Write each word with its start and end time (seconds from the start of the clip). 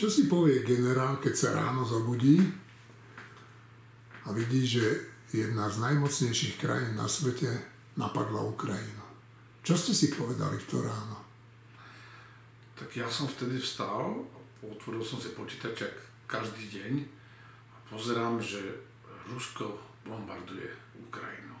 Čo 0.00 0.08
si 0.08 0.32
povie 0.32 0.64
generál, 0.64 1.20
keď 1.20 1.34
sa 1.36 1.52
ráno 1.52 1.84
zobudí 1.84 2.40
a 4.24 4.32
vidí, 4.32 4.64
že 4.64 4.80
jedna 5.28 5.68
z 5.68 5.76
najmocnejších 5.76 6.56
krajín 6.56 6.96
na 6.96 7.04
svete 7.04 7.52
napadla 8.00 8.40
Ukrajinu? 8.48 9.04
Čo 9.60 9.76
ste 9.76 9.92
si 9.92 10.08
povedali 10.16 10.56
v 10.56 10.68
to 10.72 10.80
ráno? 10.80 11.20
Tak 12.80 12.96
ja 12.96 13.04
som 13.12 13.28
vtedy 13.28 13.60
vstal, 13.60 14.24
otvoril 14.64 15.04
som 15.04 15.20
si 15.20 15.36
počítač 15.36 15.84
každý 16.24 16.80
deň 16.80 16.92
a 17.68 17.76
pozerám, 17.92 18.40
že 18.40 18.80
Rusko 19.28 19.76
bombarduje 20.08 20.72
Ukrajinu. 20.96 21.60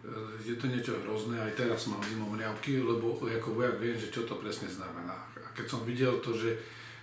E, 0.00 0.40
je 0.40 0.56
to 0.56 0.72
niečo 0.72 0.96
hrozné, 1.04 1.36
aj 1.36 1.52
teraz 1.52 1.84
mám 1.92 2.00
zimomriavky, 2.00 2.80
lebo 2.80 3.20
ako 3.20 3.60
vojak 3.60 3.76
viem, 3.76 4.00
že 4.00 4.08
čo 4.08 4.24
to 4.24 4.40
presne 4.40 4.72
znamená. 4.72 5.20
A 5.36 5.48
keď 5.52 5.68
som 5.68 5.84
videl 5.84 6.16
to, 6.24 6.32
že, 6.32 6.56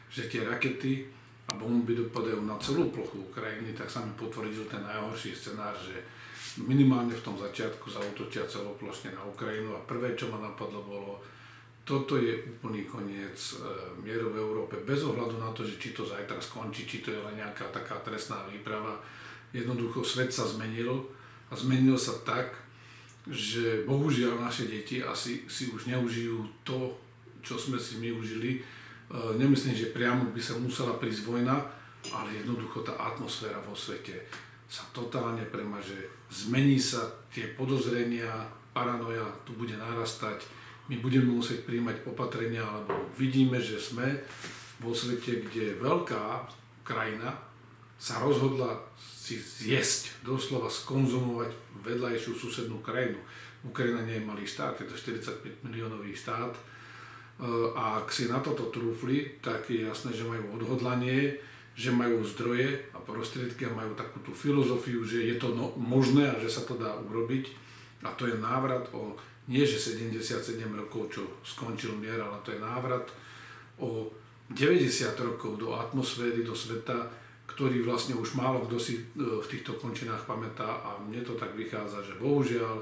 že 0.09 0.27
tie 0.27 0.41
rakety 0.43 1.05
a 1.49 1.57
bomby 1.57 1.97
dopadajú 1.97 2.45
na 2.45 2.57
celú 2.61 2.89
plochu 2.93 3.25
Ukrajiny, 3.29 3.73
tak 3.73 3.89
sa 3.89 4.05
mi 4.05 4.13
potvrdil 4.13 4.65
ten 4.69 4.81
najhorší 4.85 5.33
scenár, 5.33 5.73
že 5.77 5.97
minimálne 6.61 7.13
v 7.13 7.25
tom 7.25 7.37
začiatku 7.37 7.89
zautočia 7.89 8.45
celoplošne 8.45 9.13
na 9.13 9.23
Ukrajinu 9.25 9.73
a 9.77 9.85
prvé, 9.85 10.13
čo 10.17 10.29
ma 10.29 10.41
napadlo, 10.41 10.81
bolo 10.81 11.13
toto 11.89 12.21
je 12.21 12.37
úplný 12.45 12.85
koniec 12.85 13.33
e, 13.33 13.65
mieru 14.05 14.29
v 14.29 14.37
Európe, 14.37 14.77
bez 14.85 15.01
ohľadu 15.01 15.41
na 15.41 15.49
to, 15.57 15.65
že 15.65 15.81
či 15.81 15.89
to 15.97 16.05
zajtra 16.05 16.37
skončí, 16.37 16.85
či 16.85 17.01
to 17.01 17.09
je 17.09 17.17
len 17.17 17.41
nejaká 17.41 17.65
taká 17.73 17.97
trestná 18.05 18.45
výprava. 18.45 19.01
Jednoducho 19.49 20.05
svet 20.05 20.29
sa 20.29 20.45
zmenil 20.45 21.01
a 21.49 21.57
zmenil 21.57 21.97
sa 21.97 22.13
tak, 22.21 22.53
že 23.25 23.89
bohužiaľ 23.89 24.37
naše 24.37 24.69
deti 24.69 25.01
asi 25.01 25.49
si 25.49 25.73
už 25.73 25.89
neužijú 25.89 26.45
to, 26.61 26.93
čo 27.41 27.57
sme 27.57 27.81
si 27.81 27.97
my 27.97 28.13
užili. 28.13 28.61
E, 29.09 29.37
nemyslím, 29.37 29.73
že 29.73 29.89
priamo 29.89 30.29
by 30.29 30.41
sa 30.41 30.53
musela 30.61 30.93
prísť 31.01 31.25
vojna, 31.25 31.57
ale 32.13 32.37
jednoducho 32.37 32.85
tá 32.85 32.93
atmosféra 32.95 33.57
vo 33.65 33.73
svete 33.73 34.29
sa 34.69 34.85
totálne 34.93 35.41
premaže, 35.49 35.97
zmení 36.29 36.77
sa 36.77 37.01
tie 37.33 37.57
podozrenia, 37.57 38.29
paranoja 38.69 39.25
tu 39.41 39.57
bude 39.57 39.73
narastať, 39.73 40.45
my 40.93 41.01
budeme 41.01 41.33
musieť 41.33 41.65
príjmať 41.65 42.05
opatrenia, 42.05 42.65
lebo 42.65 43.09
vidíme, 43.17 43.57
že 43.57 43.81
sme 43.81 44.21
vo 44.77 44.93
svete, 44.93 45.41
kde 45.49 45.81
veľká 45.81 46.45
krajina 46.85 47.33
sa 47.97 48.21
rozhodla 48.21 48.77
si 48.97 49.37
zjesť, 49.37 50.23
doslova 50.25 50.71
skonzumovať 50.71 51.51
vedľajšiu 51.85 52.31
susednú 52.33 52.81
krajinu. 52.81 53.19
Ukrajina 53.65 54.01
nie 54.07 54.17
je 54.17 54.25
malý 54.25 54.45
štát, 54.47 54.79
je 54.79 54.87
to 54.87 54.95
45 54.95 55.67
miliónový 55.67 56.15
štát. 56.15 56.55
A 57.75 58.03
ak 58.03 58.11
si 58.11 58.27
na 58.27 58.43
toto 58.43 58.67
trúfli, 58.67 59.39
tak 59.39 59.71
je 59.71 59.87
jasné, 59.87 60.11
že 60.11 60.27
majú 60.27 60.59
odhodlanie, 60.59 61.39
že 61.71 61.95
majú 61.95 62.19
zdroje 62.27 62.91
a 62.91 62.99
prostriedky 62.99 63.63
a 63.63 63.71
majú 63.71 63.95
takú 63.95 64.19
tú 64.19 64.35
filozofiu, 64.35 65.07
že 65.07 65.23
je 65.23 65.39
to 65.39 65.55
no, 65.55 65.71
možné 65.79 66.27
a 66.27 66.35
že 66.35 66.51
sa 66.51 66.67
to 66.67 66.75
dá 66.75 66.99
urobiť. 66.99 67.47
A 68.03 68.11
to 68.19 68.27
je 68.27 68.35
návrat 68.35 68.91
o 68.91 69.15
nie 69.49 69.65
že 69.65 69.81
77 69.81 70.61
rokov, 70.77 71.09
čo 71.09 71.21
skončil 71.41 71.97
mier, 71.97 72.21
ale 72.21 72.37
to 72.45 72.53
je 72.53 72.61
návrat 72.61 73.09
o 73.81 74.13
90 74.53 74.85
rokov 75.25 75.57
do 75.57 75.73
atmosféry, 75.73 76.45
do 76.45 76.53
sveta, 76.53 77.09
ktorý 77.49 77.81
vlastne 77.81 78.13
už 78.13 78.37
málo 78.37 78.69
kto 78.69 78.77
si 78.77 79.01
e, 79.01 79.03
v 79.17 79.47
týchto 79.49 79.73
končinách 79.81 80.29
pamätá 80.29 80.85
a 80.85 81.01
mne 81.01 81.25
to 81.25 81.33
tak 81.33 81.57
vychádza, 81.57 82.05
že 82.05 82.21
bohužiaľ 82.21 82.77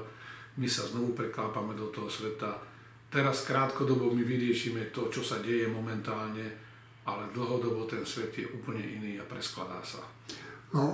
my 0.60 0.68
sa 0.68 0.84
znovu 0.84 1.16
preklápame 1.16 1.72
do 1.72 1.88
toho 1.88 2.12
sveta. 2.12 2.60
Teraz 3.08 3.48
krátkodobo 3.48 4.12
my 4.12 4.20
vyriešime 4.20 4.92
to, 4.92 5.08
čo 5.08 5.24
sa 5.24 5.40
deje 5.40 5.64
momentálne, 5.64 6.44
ale 7.08 7.32
dlhodobo 7.32 7.88
ten 7.88 8.04
svet 8.04 8.36
je 8.36 8.44
úplne 8.44 8.84
iný 8.84 9.16
a 9.16 9.24
preskladá 9.24 9.80
sa. 9.80 10.04
No, 10.68 10.92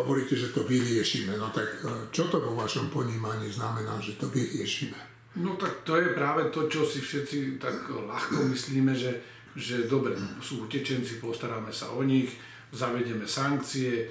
hovoríte, 0.00 0.32
že 0.32 0.48
to 0.56 0.64
vyriešime. 0.64 1.36
No 1.36 1.52
tak 1.52 1.68
e, 1.84 2.08
čo 2.08 2.24
to 2.32 2.40
vo 2.40 2.56
vašom 2.56 2.88
ponímaní 2.88 3.52
znamená, 3.52 4.00
že 4.00 4.16
to 4.16 4.32
vyriešime? 4.32 4.96
No 5.36 5.60
tak 5.60 5.84
to 5.84 6.00
je 6.00 6.16
práve 6.16 6.48
to, 6.48 6.72
čo 6.72 6.88
si 6.88 7.04
všetci 7.04 7.60
tak 7.60 7.84
ľahko 7.92 8.48
myslíme, 8.48 8.96
že, 8.96 9.20
že 9.52 9.84
dobre, 9.84 10.16
sú 10.40 10.64
utečenci, 10.64 11.20
postaráme 11.20 11.68
sa 11.68 11.92
o 11.92 12.00
nich, 12.00 12.32
zavedeme 12.72 13.28
sankcie, 13.28 13.92
e, 13.92 14.06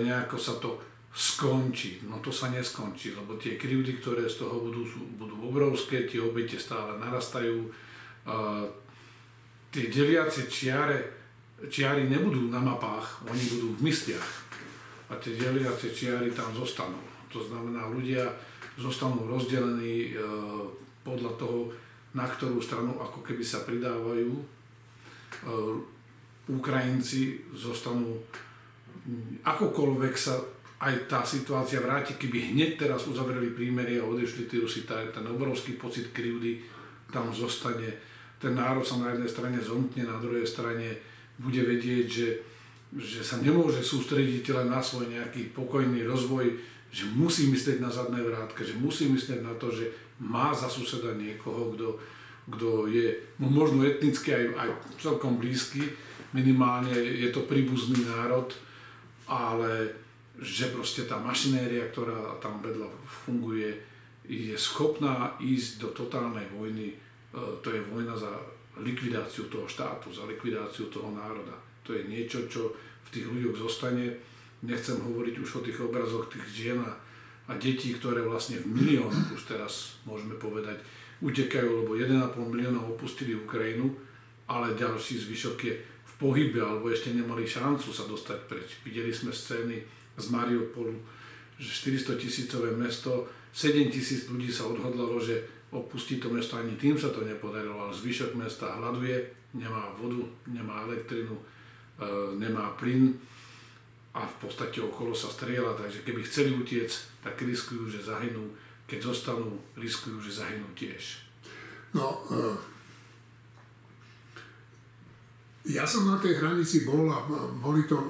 nejako 0.00 0.36
sa 0.40 0.56
to 0.56 0.80
skončí. 1.12 2.00
No 2.08 2.18
to 2.24 2.32
sa 2.32 2.48
neskončí, 2.48 3.12
lebo 3.12 3.36
tie 3.36 3.60
krivdy, 3.60 4.00
ktoré 4.00 4.24
z 4.26 4.42
toho 4.44 4.64
budú, 4.64 4.88
sú, 4.88 5.04
budú 5.20 5.36
obrovské, 5.44 6.08
tie 6.08 6.24
obete 6.24 6.56
stále 6.56 6.96
narastajú. 6.96 7.68
Tie 9.72 9.84
deliace 9.92 10.48
čiare 10.48 11.22
čiary 11.70 12.10
nebudú 12.10 12.50
na 12.50 12.58
mapách, 12.58 13.22
oni 13.28 13.44
budú 13.54 13.68
v 13.78 13.92
mysliach. 13.92 14.28
A 15.12 15.20
tie 15.20 15.36
deliace 15.36 15.92
čiary 15.92 16.32
tam 16.32 16.50
zostanú. 16.56 16.98
To 17.30 17.38
znamená, 17.44 17.86
ľudia 17.86 18.32
zostanú 18.80 19.28
rozdelení 19.28 20.10
e, 20.10 20.24
podľa 21.04 21.36
toho, 21.36 21.68
na 22.16 22.24
ktorú 22.24 22.58
stranu 22.64 22.96
ako 22.96 23.20
keby 23.20 23.44
sa 23.44 23.62
pridávajú. 23.68 24.32
E, 24.32 24.44
Ukrajinci 26.48 27.44
zostanú, 27.52 28.18
akokoľvek 29.44 30.14
sa 30.16 30.40
aj 30.82 31.06
tá 31.06 31.22
situácia 31.22 31.78
vráti, 31.78 32.18
keby 32.18 32.50
hneď 32.50 32.70
teraz 32.74 33.06
uzavreli 33.06 33.54
prímerie 33.54 34.02
a 34.02 34.08
odešli 34.10 34.50
tí 34.50 34.58
Rusi, 34.58 34.82
ten 34.82 35.22
obrovský 35.30 35.78
pocit 35.78 36.10
krivdy 36.10 36.58
tam 37.14 37.30
zostane. 37.30 37.86
Ten 38.42 38.58
národ 38.58 38.82
sa 38.82 38.98
na 38.98 39.14
jednej 39.14 39.30
strane 39.30 39.58
zomkne, 39.62 40.02
na 40.02 40.18
druhej 40.18 40.42
strane 40.42 40.98
bude 41.38 41.62
vedieť, 41.62 42.06
že, 42.10 42.28
že 42.98 43.20
sa 43.22 43.38
nemôže 43.38 43.78
sústrediť 43.78 44.42
len 44.58 44.74
na 44.74 44.82
svoj 44.82 45.06
nejaký 45.06 45.54
pokojný 45.54 46.02
rozvoj, 46.02 46.50
že 46.90 47.06
musí 47.14 47.46
myslieť 47.46 47.78
na 47.78 47.86
zadné 47.86 48.18
vrátke, 48.18 48.66
že 48.66 48.74
musí 48.74 49.06
myslieť 49.06 49.38
na 49.38 49.54
to, 49.54 49.70
že 49.70 49.86
má 50.18 50.50
za 50.50 50.66
suseda 50.66 51.14
niekoho, 51.14 51.78
kto, 51.78 51.88
kto 52.50 52.90
je 52.90 53.22
mu 53.38 53.54
možno 53.54 53.86
etnicky 53.86 54.34
aj, 54.34 54.44
aj 54.58 54.68
celkom 54.98 55.38
blízky, 55.38 55.94
minimálne 56.34 56.92
je 56.98 57.30
to 57.30 57.46
príbuzný 57.46 58.02
národ, 58.02 58.50
ale 59.30 60.01
že 60.42 60.74
proste 60.74 61.06
tá 61.06 61.22
mašinéria, 61.22 61.86
ktorá 61.86 62.36
tam 62.42 62.58
vedľa 62.58 62.90
funguje, 63.06 63.78
je 64.26 64.54
schopná 64.58 65.38
ísť 65.38 65.86
do 65.86 65.88
totálnej 65.94 66.50
vojny. 66.50 66.90
E, 66.90 66.96
to 67.62 67.70
je 67.70 67.80
vojna 67.86 68.18
za 68.18 68.30
likvidáciu 68.82 69.46
toho 69.46 69.70
štátu, 69.70 70.10
za 70.10 70.26
likvidáciu 70.26 70.90
toho 70.90 71.14
národa. 71.14 71.54
To 71.86 71.94
je 71.94 72.06
niečo, 72.10 72.50
čo 72.50 72.74
v 73.06 73.08
tých 73.14 73.26
ľuďoch 73.30 73.54
zostane. 73.54 74.18
Nechcem 74.62 74.98
hovoriť 74.98 75.34
už 75.38 75.50
o 75.62 75.64
tých 75.66 75.78
obrazoch 75.82 76.30
tých 76.30 76.46
žien 76.50 76.78
a 76.82 77.52
detí, 77.58 77.94
ktoré 77.94 78.22
vlastne 78.22 78.62
v 78.62 78.70
miliónoch 78.70 79.34
už 79.34 79.42
teraz 79.46 79.98
môžeme 80.06 80.38
povedať 80.38 80.78
utekajú, 81.22 81.86
lebo 81.86 81.94
1,5 81.94 82.34
milióna 82.38 82.82
opustili 82.82 83.34
Ukrajinu, 83.34 83.94
ale 84.46 84.74
ďalší 84.74 85.22
zvyšok 85.22 85.56
je 85.66 85.74
v 85.82 86.12
pohybe 86.18 86.58
alebo 86.62 86.90
ešte 86.90 87.14
nemali 87.14 87.46
šancu 87.46 87.90
sa 87.94 88.06
dostať 88.06 88.38
preč. 88.46 88.78
Videli 88.82 89.10
sme 89.14 89.30
scény 89.30 90.01
z 90.16 90.26
Mariupolu, 90.28 90.94
že 91.58 91.68
400 91.68 92.18
tisícové 92.18 92.70
mesto, 92.76 93.28
7 93.52 93.92
tisíc 93.92 94.28
ľudí 94.28 94.48
sa 94.48 94.68
odhodlalo, 94.68 95.20
že 95.20 95.44
opustiť 95.72 96.20
to 96.20 96.28
mesto, 96.28 96.60
ani 96.60 96.76
tým 96.76 96.96
sa 97.00 97.08
to 97.08 97.24
nepodarilo, 97.24 97.80
ale 97.80 97.96
zvyšok 97.96 98.36
mesta 98.36 98.76
hľaduje, 98.76 99.24
nemá 99.56 99.92
vodu, 99.96 100.20
nemá 100.48 100.84
elektrinu, 100.84 101.32
e, 101.32 101.42
nemá 102.36 102.76
plyn 102.76 103.16
a 104.12 104.28
v 104.28 104.36
podstate 104.44 104.84
okolo 104.84 105.16
sa 105.16 105.32
strieľa, 105.32 105.80
takže 105.80 106.04
keby 106.04 106.20
chceli 106.28 106.52
utiec, 106.52 106.92
tak 107.24 107.40
riskujú, 107.40 107.88
že 107.88 108.04
zahynú, 108.04 108.52
keď 108.84 109.12
zostanú, 109.12 109.56
riskujú, 109.76 110.20
že 110.20 110.44
zahynú 110.44 110.68
tiež. 110.76 111.24
No, 111.96 112.20
e, 112.28 112.71
ja 115.62 115.86
som 115.86 116.10
na 116.10 116.18
tej 116.18 116.42
hranici 116.42 116.82
bol 116.82 117.06
a 117.06 117.22
boli 117.62 117.86
to 117.86 117.94
e, 117.94 118.08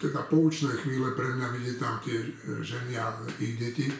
teda 0.00 0.24
poučné 0.32 0.72
chvíle 0.80 1.12
pre 1.12 1.36
mňa 1.36 1.48
vidieť 1.52 1.76
tam 1.76 2.00
tie 2.00 2.24
ženy 2.64 2.96
a 2.96 3.12
ich 3.36 3.60
deti. 3.60 3.92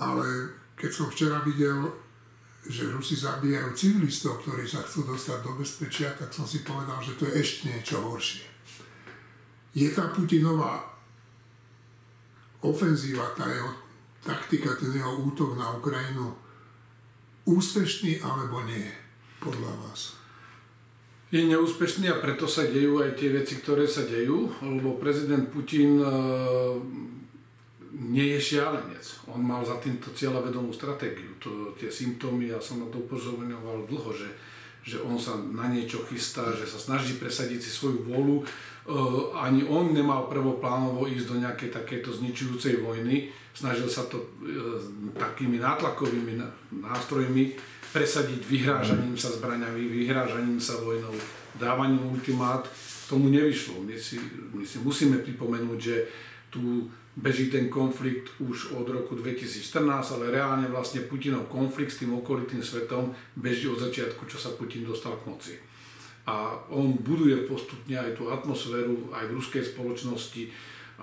Ale 0.00 0.24
keď 0.72 0.90
som 0.90 1.12
včera 1.12 1.44
videl, 1.44 1.92
že 2.64 2.88
Rusi 2.88 3.18
zabíjajú 3.18 3.74
civilistov, 3.76 4.40
ktorí 4.40 4.64
sa 4.64 4.80
chcú 4.86 5.12
dostať 5.12 5.38
do 5.44 5.52
bezpečia, 5.60 6.14
tak 6.16 6.32
som 6.32 6.48
si 6.48 6.64
povedal, 6.64 7.02
že 7.04 7.18
to 7.20 7.28
je 7.28 7.34
ešte 7.36 7.68
niečo 7.68 8.00
horšie. 8.00 8.46
Je 9.76 9.88
tá 9.92 10.08
Putinová 10.14 10.80
ofenzíva, 12.62 13.34
tá 13.34 13.50
jeho 13.50 13.72
taktika, 14.22 14.78
ten 14.78 14.94
jeho 14.94 15.26
útok 15.26 15.58
na 15.58 15.74
Ukrajinu 15.74 16.30
úspešný 17.44 18.22
alebo 18.22 18.62
nie, 18.62 18.86
podľa 19.42 19.74
vás? 19.82 20.21
Je 21.32 21.40
neúspešný 21.48 22.12
a 22.12 22.20
preto 22.20 22.44
sa 22.44 22.68
dejú 22.68 23.00
aj 23.00 23.16
tie 23.16 23.32
veci, 23.32 23.56
ktoré 23.56 23.88
sa 23.88 24.04
dejú, 24.04 24.52
lebo 24.60 25.00
prezident 25.00 25.48
Putin 25.48 25.96
nie 27.92 28.36
je 28.36 28.40
šialenec. 28.52 29.00
On 29.32 29.40
mal 29.40 29.64
za 29.64 29.80
týmto 29.80 30.12
cieľavedomú 30.12 30.76
stratégiu. 30.76 31.32
To, 31.40 31.72
tie 31.72 31.88
symptómy, 31.88 32.52
ja 32.52 32.60
som 32.60 32.84
na 32.84 32.88
to 32.92 33.00
upozorňoval 33.08 33.88
dlho, 33.88 34.10
že, 34.12 34.28
že 34.84 35.00
on 35.00 35.16
sa 35.16 35.40
na 35.40 35.72
niečo 35.72 36.04
chystá, 36.04 36.52
že 36.52 36.68
sa 36.68 36.76
snaží 36.76 37.16
presadiť 37.16 37.64
si 37.64 37.72
svoju 37.72 38.04
vôľu. 38.04 38.36
Uh, 38.82 39.32
ani 39.38 39.64
on 39.64 39.94
nemal 39.96 40.28
prvoplánovo 40.28 41.08
ísť 41.08 41.26
do 41.32 41.36
nejakej 41.40 41.70
takéto 41.72 42.12
zničujúcej 42.12 42.84
vojny. 42.84 43.32
Snažil 43.56 43.88
sa 43.88 44.04
to 44.04 44.20
uh, 44.20 44.84
takými 45.16 45.56
nátlakovými 45.56 46.36
nástrojmi 46.82 47.71
presadiť 47.92 48.40
vyhrážaním 48.48 49.14
sa 49.20 49.28
zbraňami, 49.28 49.84
vyhrážaním 49.84 50.56
sa 50.56 50.80
vojnou, 50.80 51.12
dávaním 51.60 52.08
ultimát. 52.08 52.64
Tomu 53.08 53.28
nevyšlo. 53.28 53.84
My 53.84 53.92
si, 54.00 54.16
my 54.56 54.64
si 54.64 54.80
musíme 54.80 55.20
pripomenúť, 55.20 55.78
že 55.78 56.08
tu 56.48 56.88
beží 57.12 57.52
ten 57.52 57.68
konflikt 57.68 58.32
už 58.40 58.72
od 58.72 58.88
roku 58.88 59.12
2014, 59.12 60.16
ale 60.16 60.32
reálne 60.32 60.64
vlastne 60.72 61.04
Putinov 61.04 61.52
konflikt 61.52 61.92
s 61.92 62.00
tým 62.00 62.16
okolitým 62.16 62.64
svetom 62.64 63.12
beží 63.36 63.68
od 63.68 63.76
začiatku, 63.76 64.24
čo 64.24 64.40
sa 64.40 64.56
Putin 64.56 64.88
dostal 64.88 65.20
k 65.20 65.28
moci. 65.28 65.54
A 66.24 66.56
on 66.72 66.96
buduje 66.96 67.44
postupne 67.44 68.00
aj 68.00 68.16
tú 68.16 68.32
atmosféru 68.32 69.12
aj 69.12 69.28
v 69.28 69.36
ruskej 69.36 69.60
spoločnosti, 69.60 70.48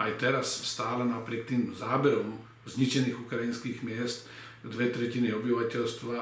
aj 0.02 0.12
teraz 0.18 0.50
stále 0.66 1.06
napriek 1.06 1.46
tým 1.46 1.70
záberom 1.78 2.42
zničených 2.66 3.30
ukrajinských 3.30 3.86
miest, 3.86 4.26
dve 4.66 4.90
tretiny 4.90 5.30
obyvateľstva, 5.34 6.18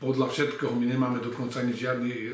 podľa 0.00 0.26
všetkého 0.32 0.72
my 0.72 0.88
nemáme 0.88 1.18
dokonca 1.20 1.60
ani 1.60 1.76
žiadny 1.76 2.32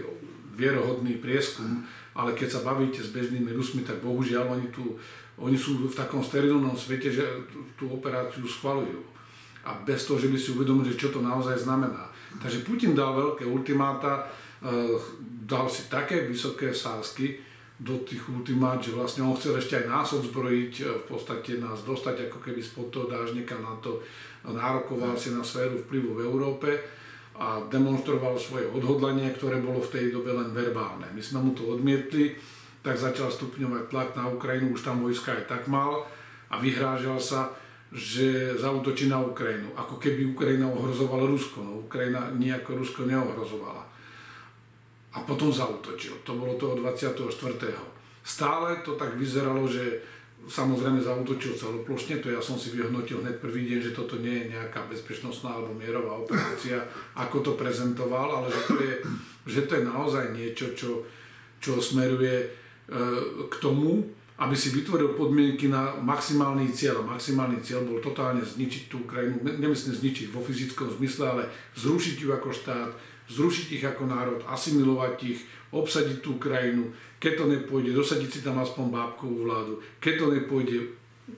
vierohodný 0.55 1.19
prieskum, 1.19 1.83
ale 2.17 2.33
keď 2.33 2.49
sa 2.49 2.61
bavíte 2.65 3.03
s 3.03 3.13
bežnými 3.13 3.53
Rusmi, 3.53 3.83
tak 3.83 4.01
bohužiaľ 4.01 4.57
oni 4.57 4.69
tu 4.71 4.97
oni 5.37 5.57
sú 5.57 5.85
v 5.85 5.93
takom 5.93 6.25
sterilnom 6.25 6.73
svete, 6.73 7.13
že 7.13 7.25
tú 7.77 7.93
operáciu 7.93 8.49
schvalujú. 8.49 9.05
A 9.69 9.77
bez 9.85 10.09
toho, 10.09 10.17
že 10.17 10.33
by 10.33 10.39
si 10.41 10.57
uvedomili, 10.57 10.97
čo 10.97 11.13
to 11.13 11.21
naozaj 11.21 11.61
znamená. 11.61 12.09
Takže 12.41 12.65
Putin 12.65 12.97
dal 12.97 13.13
veľké 13.13 13.45
ultimáta, 13.45 14.25
eh, 14.65 14.97
dal 15.45 15.69
si 15.69 15.93
také 15.93 16.25
vysoké 16.25 16.73
sázky 16.73 17.37
do 17.77 18.01
tých 18.09 18.25
ultimát, 18.33 18.81
že 18.81 18.97
vlastne 18.97 19.29
on 19.29 19.37
chcel 19.37 19.61
ešte 19.61 19.85
aj 19.85 19.87
nás 19.93 20.09
odzbrojiť, 20.17 20.73
eh, 20.81 20.85
v 20.89 21.05
podstate 21.05 21.61
nás 21.61 21.85
dostať 21.85 22.33
ako 22.33 22.39
keby 22.41 22.61
spod 22.65 22.89
toho 22.89 23.07
dážnika 23.13 23.61
na 23.61 23.77
to, 23.85 24.01
nárokoval 24.47 25.19
si 25.19 25.35
na 25.35 25.45
sféru 25.45 25.85
vplyvu 25.85 26.17
v 26.17 26.25
Európe 26.25 26.69
a 27.37 27.61
demonstroval 27.69 28.41
svoje 28.41 28.69
odhodlanie, 28.73 29.33
ktoré 29.37 29.61
bolo 29.61 29.81
v 29.85 29.93
tej 29.93 30.05
dobe 30.13 30.33
len 30.33 30.53
verbálne. 30.57 31.09
My 31.13 31.21
sme 31.21 31.45
mu 31.45 31.51
to 31.53 31.69
odmietli, 31.77 32.37
tak 32.81 32.97
začal 32.97 33.29
stupňovať 33.29 33.93
tlak 33.93 34.09
na 34.17 34.31
Ukrajinu, 34.31 34.73
už 34.73 34.87
tam 34.87 35.05
vojska 35.05 35.37
aj 35.37 35.45
tak 35.51 35.63
mal 35.69 36.07
a 36.49 36.55
vyhrážal 36.57 37.19
sa, 37.19 37.53
že 37.93 38.55
zautočí 38.59 39.07
na 39.07 39.23
Ukrajinu. 39.23 39.71
Ako 39.79 39.99
keby 39.99 40.35
Ukrajina 40.35 40.67
ohrozovala 40.71 41.27
Rusko, 41.27 41.63
no 41.63 41.73
Ukrajina 41.87 42.31
nejako 42.35 42.83
Rusko 42.83 43.07
neohrozovala. 43.07 43.83
A 45.17 45.19
potom 45.25 45.49
zautočil. 45.49 46.21
To 46.29 46.37
bolo 46.37 46.61
toho 46.61 46.77
24. 46.77 47.17
Stále 48.27 48.83
to 48.83 48.99
tak 48.99 49.15
vyzeralo, 49.15 49.65
že 49.65 50.03
samozrejme 50.47 51.03
zautočil 51.03 51.59
celoplošne, 51.59 52.23
to 52.23 52.31
ja 52.31 52.39
som 52.39 52.55
si 52.55 52.71
vyhodnotil 52.71 53.19
hneď 53.23 53.43
prvý 53.43 53.67
deň, 53.67 53.79
že 53.91 53.97
toto 53.99 54.17
nie 54.23 54.47
je 54.47 54.55
nejaká 54.55 54.87
bezpečnostná 54.87 55.59
alebo 55.59 55.75
mierová 55.75 56.23
operácia, 56.23 56.87
ako 57.19 57.43
to 57.43 57.53
prezentoval, 57.59 58.31
ale 58.43 58.49
že 58.51 58.63
to 58.71 58.75
je, 58.79 58.95
že 59.47 59.61
to 59.67 59.73
je 59.79 59.83
naozaj 59.85 60.25
niečo, 60.33 60.67
čo, 60.79 61.03
čo 61.59 61.83
smeruje 61.83 62.47
k 63.51 63.55
tomu, 63.59 64.07
aby 64.37 64.53
si 64.53 64.69
vytvoril 64.71 65.17
podmienky 65.17 65.67
na 65.67 65.97
maximálny 65.97 66.71
cieľ. 66.71 67.03
Maximálny 67.03 67.65
cieľ 67.65 67.89
bol 67.89 67.99
totálne 68.05 68.45
zničiť 68.45 68.93
tú 68.93 69.03
krajinu, 69.09 69.41
nemyslím 69.43 69.97
zničiť 69.97 70.29
vo 70.29 70.45
fyzickom 70.45 70.93
zmysle, 71.01 71.25
ale 71.25 71.43
zrušiť 71.75 72.17
ju 72.21 72.29
ako 72.31 72.53
štát, 72.53 72.91
zrušiť 73.33 73.81
ich 73.81 73.85
ako 73.89 74.05
národ, 74.07 74.45
asimilovať 74.47 75.17
ich, 75.25 75.41
obsadiť 75.75 76.19
tú 76.23 76.39
krajinu, 76.39 76.91
keď 77.19 77.33
to 77.43 77.45
nepôjde, 77.51 77.91
dosadiť 77.97 78.31
si 78.31 78.41
tam 78.43 78.63
aspoň 78.63 78.93
bábkovú 78.93 79.49
vládu, 79.49 79.75
keď 79.99 80.15
to 80.23 80.27
nepôjde, 80.31 80.79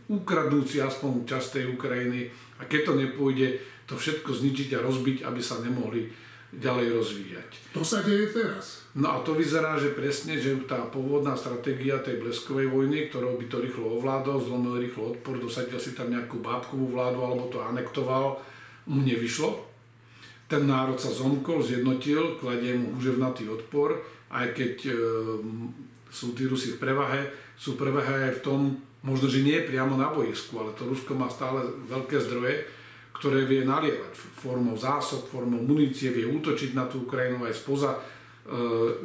ukradnúť 0.09 0.67
si 0.69 0.79
aspoň 0.85 1.25
časť 1.25 1.49
tej 1.61 1.65
Ukrajiny 1.73 2.29
a 2.61 2.69
keď 2.69 2.93
to 2.93 2.93
nepôjde, 2.99 3.47
to 3.89 3.97
všetko 3.97 4.37
zničiť 4.37 4.77
a 4.77 4.85
rozbiť, 4.85 5.25
aby 5.25 5.41
sa 5.41 5.65
nemohli 5.65 6.13
ďalej 6.53 6.87
rozvíjať. 6.97 7.51
To 7.77 7.85
sa 7.85 8.01
deje 8.01 8.33
teraz. 8.33 8.89
No 8.97 9.13
a 9.13 9.17
to 9.21 9.37
vyzerá, 9.37 9.77
že 9.77 9.93
presne, 9.93 10.41
že 10.41 10.57
tá 10.65 10.81
pôvodná 10.89 11.37
stratégia 11.37 12.01
tej 12.01 12.25
bleskovej 12.25 12.73
vojny, 12.73 13.13
ktorou 13.13 13.37
by 13.37 13.47
to 13.53 13.61
rýchlo 13.61 14.01
ovládol, 14.01 14.41
zlomil 14.41 14.81
rýchlo 14.81 15.13
odpor, 15.13 15.37
dosadil 15.37 15.77
si 15.77 15.93
tam 15.93 16.09
nejakú 16.09 16.41
bábkovú 16.41 16.97
vládu 16.97 17.21
alebo 17.21 17.53
to 17.53 17.61
anektoval, 17.61 18.41
mu 18.89 19.05
nevyšlo. 19.05 19.61
Ten 20.49 20.65
národ 20.65 20.97
sa 20.97 21.13
zomkol, 21.13 21.61
zjednotil, 21.61 22.41
kladie 22.41 22.73
mu 22.73 22.97
húževnatý 22.97 23.53
odpor, 23.53 24.01
aj 24.29 24.47
keď 24.53 24.75
e, 24.89 24.93
sú 26.09 26.37
tí 26.37 26.45
Rusi 26.49 26.77
v 26.77 26.81
prevahe, 26.81 27.33
sú 27.57 27.75
prevahe 27.75 28.29
aj 28.29 28.33
v 28.41 28.45
tom, 28.45 28.61
možno, 29.03 29.31
že 29.31 29.45
nie 29.45 29.65
priamo 29.65 29.97
na 29.97 30.13
boisku, 30.13 30.59
ale 30.61 30.75
to 30.75 30.89
Rusko 30.89 31.15
má 31.15 31.31
stále 31.31 31.65
veľké 31.89 32.17
zdroje, 32.19 32.67
ktoré 33.19 33.49
vie 33.49 33.67
nalievať 33.67 34.15
formou 34.15 34.79
zásob, 34.79 35.27
formou 35.27 35.59
munície, 35.59 36.15
vie 36.15 36.29
útočiť 36.29 36.79
na 36.79 36.87
tú 36.87 37.03
Ukrajinu 37.03 37.43
aj 37.43 37.55
spoza 37.57 37.91
e, 37.95 37.99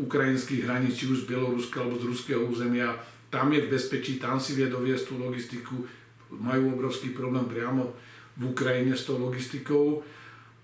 ukrajinských 0.06 0.70
hraníc, 0.70 1.02
či 1.02 1.10
už 1.10 1.26
z 1.26 1.30
Bieloruska 1.34 1.82
alebo 1.82 1.98
z 1.98 2.08
ruského 2.14 2.46
územia. 2.46 2.94
Tam 3.34 3.50
je 3.50 3.66
v 3.66 3.72
bezpečí, 3.74 4.22
tam 4.22 4.38
si 4.38 4.54
vie 4.54 4.70
doviesť 4.70 5.10
tú 5.10 5.18
logistiku. 5.18 5.82
Majú 6.30 6.78
obrovský 6.78 7.18
problém 7.18 7.50
priamo 7.50 7.90
v 8.38 8.54
Ukrajine 8.54 8.94
s 8.94 9.10
tou 9.10 9.18
logistikou, 9.18 10.06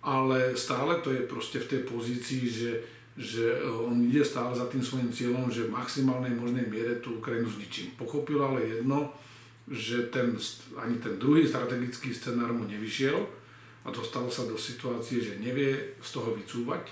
ale 0.05 0.53
stále 0.53 1.01
to 1.01 1.09
je 1.09 1.25
proste 1.25 1.57
v 1.57 1.69
tej 1.69 1.81
pozícii, 1.89 2.43
že, 2.45 2.71
že 3.19 3.59
on 3.67 3.99
ide 4.07 4.23
stále 4.23 4.55
za 4.55 4.71
tým 4.71 4.79
svojim 4.79 5.11
cieľom, 5.11 5.51
že 5.51 5.67
v 5.67 5.75
maximálnej 5.75 6.31
možnej 6.39 6.71
miere 6.71 7.03
tú 7.03 7.19
Ukrajinu 7.19 7.51
zničím. 7.51 7.91
Pochopil 7.99 8.39
ale 8.39 8.79
jedno, 8.79 9.11
že 9.67 10.07
ten, 10.07 10.39
ani 10.79 11.03
ten 11.03 11.19
druhý 11.19 11.43
strategický 11.43 12.15
scenár 12.15 12.55
mu 12.55 12.63
nevyšiel, 12.63 13.39
a 13.87 13.95
dostal 13.95 14.27
sa 14.27 14.43
do 14.43 14.59
situácie, 14.59 15.23
že 15.23 15.39
nevie 15.39 15.95
z 16.03 16.09
toho 16.11 16.35
vycúvať. 16.35 16.91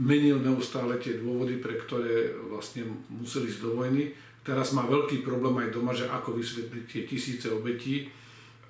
Menil 0.00 0.40
neustále 0.40 0.96
tie 1.00 1.18
dôvody, 1.20 1.60
pre 1.60 1.76
ktoré 1.76 2.32
vlastne 2.48 2.84
museli 3.08 3.48
ísť 3.48 3.60
do 3.64 3.76
vojny. 3.76 4.12
Teraz 4.44 4.72
má 4.72 4.84
veľký 4.84 5.24
problém 5.24 5.64
aj 5.64 5.74
doma, 5.76 5.92
že 5.92 6.08
ako 6.08 6.36
vysvetliť 6.36 6.84
tie 6.88 7.02
tisíce 7.04 7.48
obetí 7.52 8.08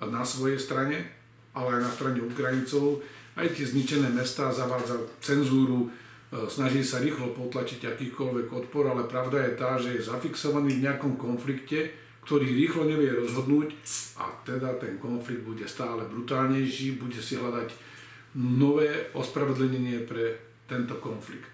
na 0.01 0.25
svojej 0.25 0.59
strane, 0.59 1.07
ale 1.55 1.79
aj 1.79 1.81
na 1.85 1.91
strane 1.91 2.19
Ukrajincov. 2.23 3.03
Aj 3.35 3.47
tie 3.47 3.63
zničené 3.63 4.11
mestá 4.11 4.51
zavádza 4.51 4.99
cenzúru, 5.23 5.87
snaží 6.47 6.79
sa 6.79 7.03
rýchlo 7.03 7.35
potlačiť 7.35 7.91
akýkoľvek 7.91 8.47
odpor, 8.47 8.87
ale 8.87 9.03
pravda 9.03 9.43
je 9.43 9.53
tá, 9.59 9.75
že 9.75 9.99
je 9.99 10.07
zafixovaný 10.07 10.79
v 10.79 10.83
nejakom 10.87 11.19
konflikte, 11.19 11.91
ktorý 12.23 12.47
rýchlo 12.55 12.87
nevie 12.87 13.11
rozhodnúť 13.11 13.75
a 14.21 14.31
teda 14.47 14.79
ten 14.79 14.95
konflikt 15.01 15.43
bude 15.43 15.67
stále 15.67 16.07
brutálnejší, 16.07 17.01
bude 17.01 17.19
si 17.19 17.35
hľadať 17.35 17.73
nové 18.39 19.11
ospravedlnenie 19.11 20.07
pre 20.07 20.39
tento 20.69 20.95
konflikt. 21.03 21.51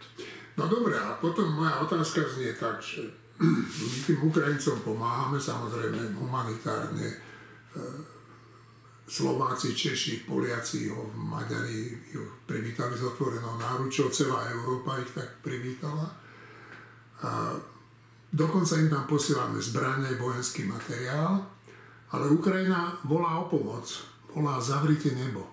No 0.57 0.69
dobré, 0.69 0.97
a 0.97 1.17
potom 1.17 1.49
moja 1.49 1.81
otázka 1.81 2.21
znie 2.37 2.53
tak, 2.53 2.77
že 2.81 3.09
tým 4.05 4.19
Ukrajincom 4.29 4.81
pomáhame 4.85 5.41
samozrejme 5.41 6.17
humanitárne, 6.17 7.07
e, 7.09 7.17
Slováci, 9.07 9.71
Češi, 9.71 10.27
Poliaci, 10.27 10.91
ho, 10.91 11.07
Maďari 11.15 12.11
ju 12.11 12.27
privítali 12.43 12.91
s 12.99 13.07
otvorenou 13.07 13.55
náručou, 13.55 14.11
celá 14.11 14.51
Európa 14.51 14.99
ich 14.99 15.11
tak 15.15 15.39
privítala. 15.39 16.11
A 17.23 17.55
Dokonca 18.27 18.75
im 18.75 18.91
tam 18.91 19.07
posielame 19.07 19.63
zbranie, 19.63 20.19
vojenský 20.19 20.67
materiál, 20.67 21.47
ale 22.11 22.25
Ukrajina 22.27 22.99
volá 23.07 23.39
o 23.39 23.47
pomoc, 23.47 23.87
volá 24.35 24.59
zavrite 24.59 25.15
nebo. 25.15 25.47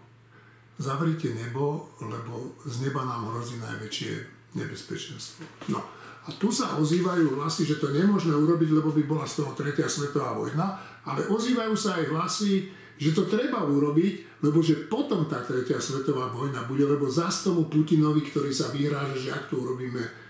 Zavrite 0.75 1.31
nebo, 1.39 1.95
lebo 2.03 2.59
z 2.67 2.83
neba 2.83 3.07
nám 3.07 3.31
hrozí 3.31 3.63
najväčšie 3.63 4.13
nebezpečenstvo. 4.59 5.71
No 5.71 5.79
a 6.27 6.35
tu 6.35 6.51
sa 6.51 6.75
ozývajú 6.75 7.39
hlasy, 7.39 7.63
že 7.63 7.79
to 7.79 7.95
nemôžeme 7.95 8.35
urobiť, 8.35 8.71
lebo 8.75 8.91
by 8.91 9.03
bola 9.07 9.23
z 9.23 9.45
toho 9.45 9.55
tretia 9.55 9.87
svetová 9.87 10.35
vojna, 10.35 10.75
ale 11.07 11.31
ozývajú 11.31 11.79
sa 11.79 12.03
aj 12.03 12.11
hlasy, 12.11 12.75
že 12.95 13.11
to 13.13 13.27
treba 13.27 13.67
urobiť, 13.67 14.43
lebo 14.45 14.63
že 14.63 14.87
potom 14.87 15.27
tá 15.27 15.43
tretia 15.43 15.83
svetová 15.83 16.31
vojna 16.31 16.63
bude, 16.69 16.87
lebo 16.87 17.11
zas 17.11 17.43
tomu 17.43 17.67
Putinovi, 17.67 18.23
ktorý 18.23 18.55
sa 18.55 18.71
vyhráža, 18.71 19.19
že 19.19 19.31
ak 19.35 19.51
to 19.51 19.59
urobíme, 19.59 20.25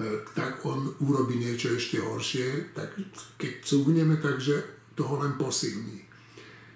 E, 0.00 0.24
tak 0.34 0.64
on 0.64 0.88
urobí 1.04 1.36
niečo 1.36 1.76
ešte 1.76 2.00
horšie, 2.00 2.72
tak 2.72 2.96
keď 3.36 3.52
cúvneme, 3.60 4.16
takže 4.16 4.64
toho 4.96 5.20
len 5.20 5.36
posilní. 5.36 6.00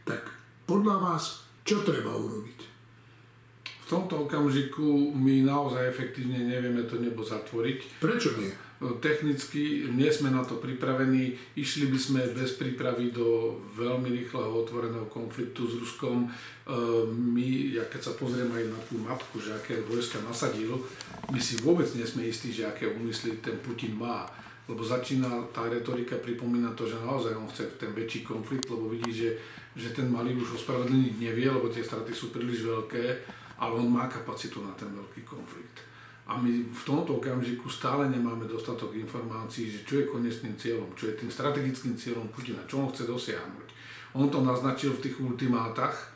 Tak 0.05 0.29
podľa 0.69 1.01
vás, 1.01 1.49
čo 1.65 1.81
treba 1.81 2.13
urobiť? 2.13 2.61
V 3.65 3.87
tomto 3.89 4.29
okamžiku 4.29 5.13
my 5.17 5.45
naozaj 5.45 5.89
efektívne 5.89 6.45
nevieme 6.45 6.85
to 6.85 7.01
nebo 7.01 7.25
zatvoriť. 7.25 8.01
Prečo 8.01 8.37
nie? 8.37 8.53
Technicky 9.01 9.89
nie 9.93 10.11
sme 10.13 10.29
na 10.29 10.45
to 10.45 10.61
pripravení, 10.61 11.37
išli 11.57 11.89
by 11.89 11.99
sme 11.99 12.21
bez 12.37 12.61
prípravy 12.61 13.09
do 13.15 13.57
veľmi 13.77 14.13
rýchleho 14.13 14.53
otvoreného 14.65 15.09
konfliktu 15.09 15.65
s 15.65 15.81
Ruskom. 15.81 16.29
My, 17.09 17.49
ja 17.73 17.85
keď 17.89 18.01
sa 18.01 18.13
pozriem 18.17 18.49
aj 18.53 18.65
na 18.69 18.81
tú 18.85 19.01
mapku, 19.01 19.41
že 19.41 19.57
aké 19.57 19.81
vojska 19.89 20.21
nasadil, 20.25 20.77
my 21.33 21.41
si 21.41 21.61
vôbec 21.65 21.89
nie 21.97 22.05
sme 22.05 22.29
istí, 22.29 22.53
že 22.53 22.69
aké 22.69 22.89
úmysly 22.89 23.41
ten 23.41 23.57
Putin 23.65 23.97
má 23.97 24.29
lebo 24.65 24.81
začína 24.81 25.29
tá 25.53 25.69
retorika 25.69 26.17
pripomína 26.17 26.73
to, 26.73 26.89
že 26.89 26.97
naozaj 26.97 27.37
on 27.37 27.49
chce 27.53 27.77
ten 27.77 27.93
väčší 27.93 28.25
konflikt, 28.25 28.65
lebo 28.73 28.89
vidí, 28.89 29.13
že, 29.13 29.37
že 29.77 29.93
ten 29.93 30.09
malý 30.09 30.33
už 30.41 30.57
ospravedlniť 30.57 31.21
nevie, 31.21 31.53
lebo 31.53 31.69
tie 31.69 31.85
straty 31.85 32.17
sú 32.17 32.33
príliš 32.33 32.65
veľké, 32.65 33.05
ale 33.61 33.75
on 33.77 33.93
má 33.93 34.09
kapacitu 34.09 34.65
na 34.65 34.73
ten 34.73 34.89
veľký 34.89 35.21
konflikt. 35.29 35.84
A 36.25 36.41
my 36.41 36.49
v 36.73 36.83
tomto 36.89 37.21
okamžiku 37.21 37.69
stále 37.69 38.09
nemáme 38.09 38.49
dostatok 38.49 38.97
informácií, 38.97 39.69
že 39.69 39.85
čo 39.85 40.01
je 40.01 40.09
konečným 40.09 40.57
cieľom, 40.57 40.89
čo 40.97 41.13
je 41.13 41.21
tým 41.21 41.29
strategickým 41.29 42.01
cieľom 42.01 42.33
Putina, 42.33 42.65
čo 42.65 42.81
on 42.81 42.89
chce 42.89 43.05
dosiahnuť. 43.05 43.69
On 44.17 44.33
to 44.33 44.41
naznačil 44.41 44.97
v 44.97 45.05
tých 45.05 45.21
ultimátach 45.21 46.15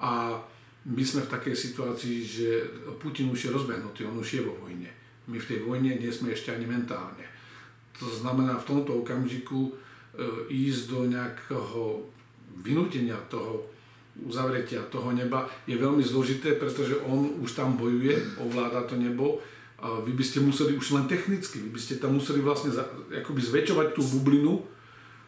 a 0.00 0.40
my 0.84 1.02
sme 1.04 1.24
v 1.24 1.32
takej 1.32 1.56
situácii, 1.56 2.16
že 2.24 2.48
Putin 2.96 3.28
už 3.28 3.48
je 3.48 3.50
rozbehnutý, 3.52 4.08
on 4.08 4.20
už 4.20 4.40
je 4.40 4.42
vo 4.44 4.56
vojne. 4.56 4.88
My 5.28 5.36
v 5.40 5.48
tej 5.48 5.60
vojne 5.64 5.96
nie 5.96 6.12
sme 6.12 6.32
ešte 6.32 6.52
ani 6.52 6.64
mentálne. 6.64 7.24
To 8.00 8.08
znamená 8.08 8.60
v 8.60 8.68
tomto 8.68 9.00
okamžiku 9.00 9.68
e, 9.68 9.72
ísť 10.52 10.82
do 10.92 11.00
nejakého 11.08 12.04
vynútenia 12.60 13.16
toho 13.32 13.64
uzavretia 14.22 14.86
toho 14.86 15.10
neba 15.10 15.50
je 15.66 15.74
veľmi 15.74 16.02
zložité, 16.06 16.54
pretože 16.54 16.94
on 17.02 17.42
už 17.42 17.58
tam 17.58 17.74
bojuje, 17.74 18.38
ovláda 18.38 18.86
to 18.86 18.94
nebo. 18.94 19.42
A 19.82 20.00
vy 20.00 20.14
by 20.14 20.24
ste 20.24 20.40
museli 20.40 20.78
už 20.78 20.94
len 20.96 21.04
technicky, 21.10 21.60
vy 21.60 21.68
by 21.74 21.80
ste 21.82 22.00
tam 22.00 22.16
museli 22.16 22.40
vlastne 22.40 22.72
za, 22.72 22.86
akoby 23.10 23.42
zväčšovať 23.42 23.92
tú 23.92 24.00
bublinu, 24.16 24.64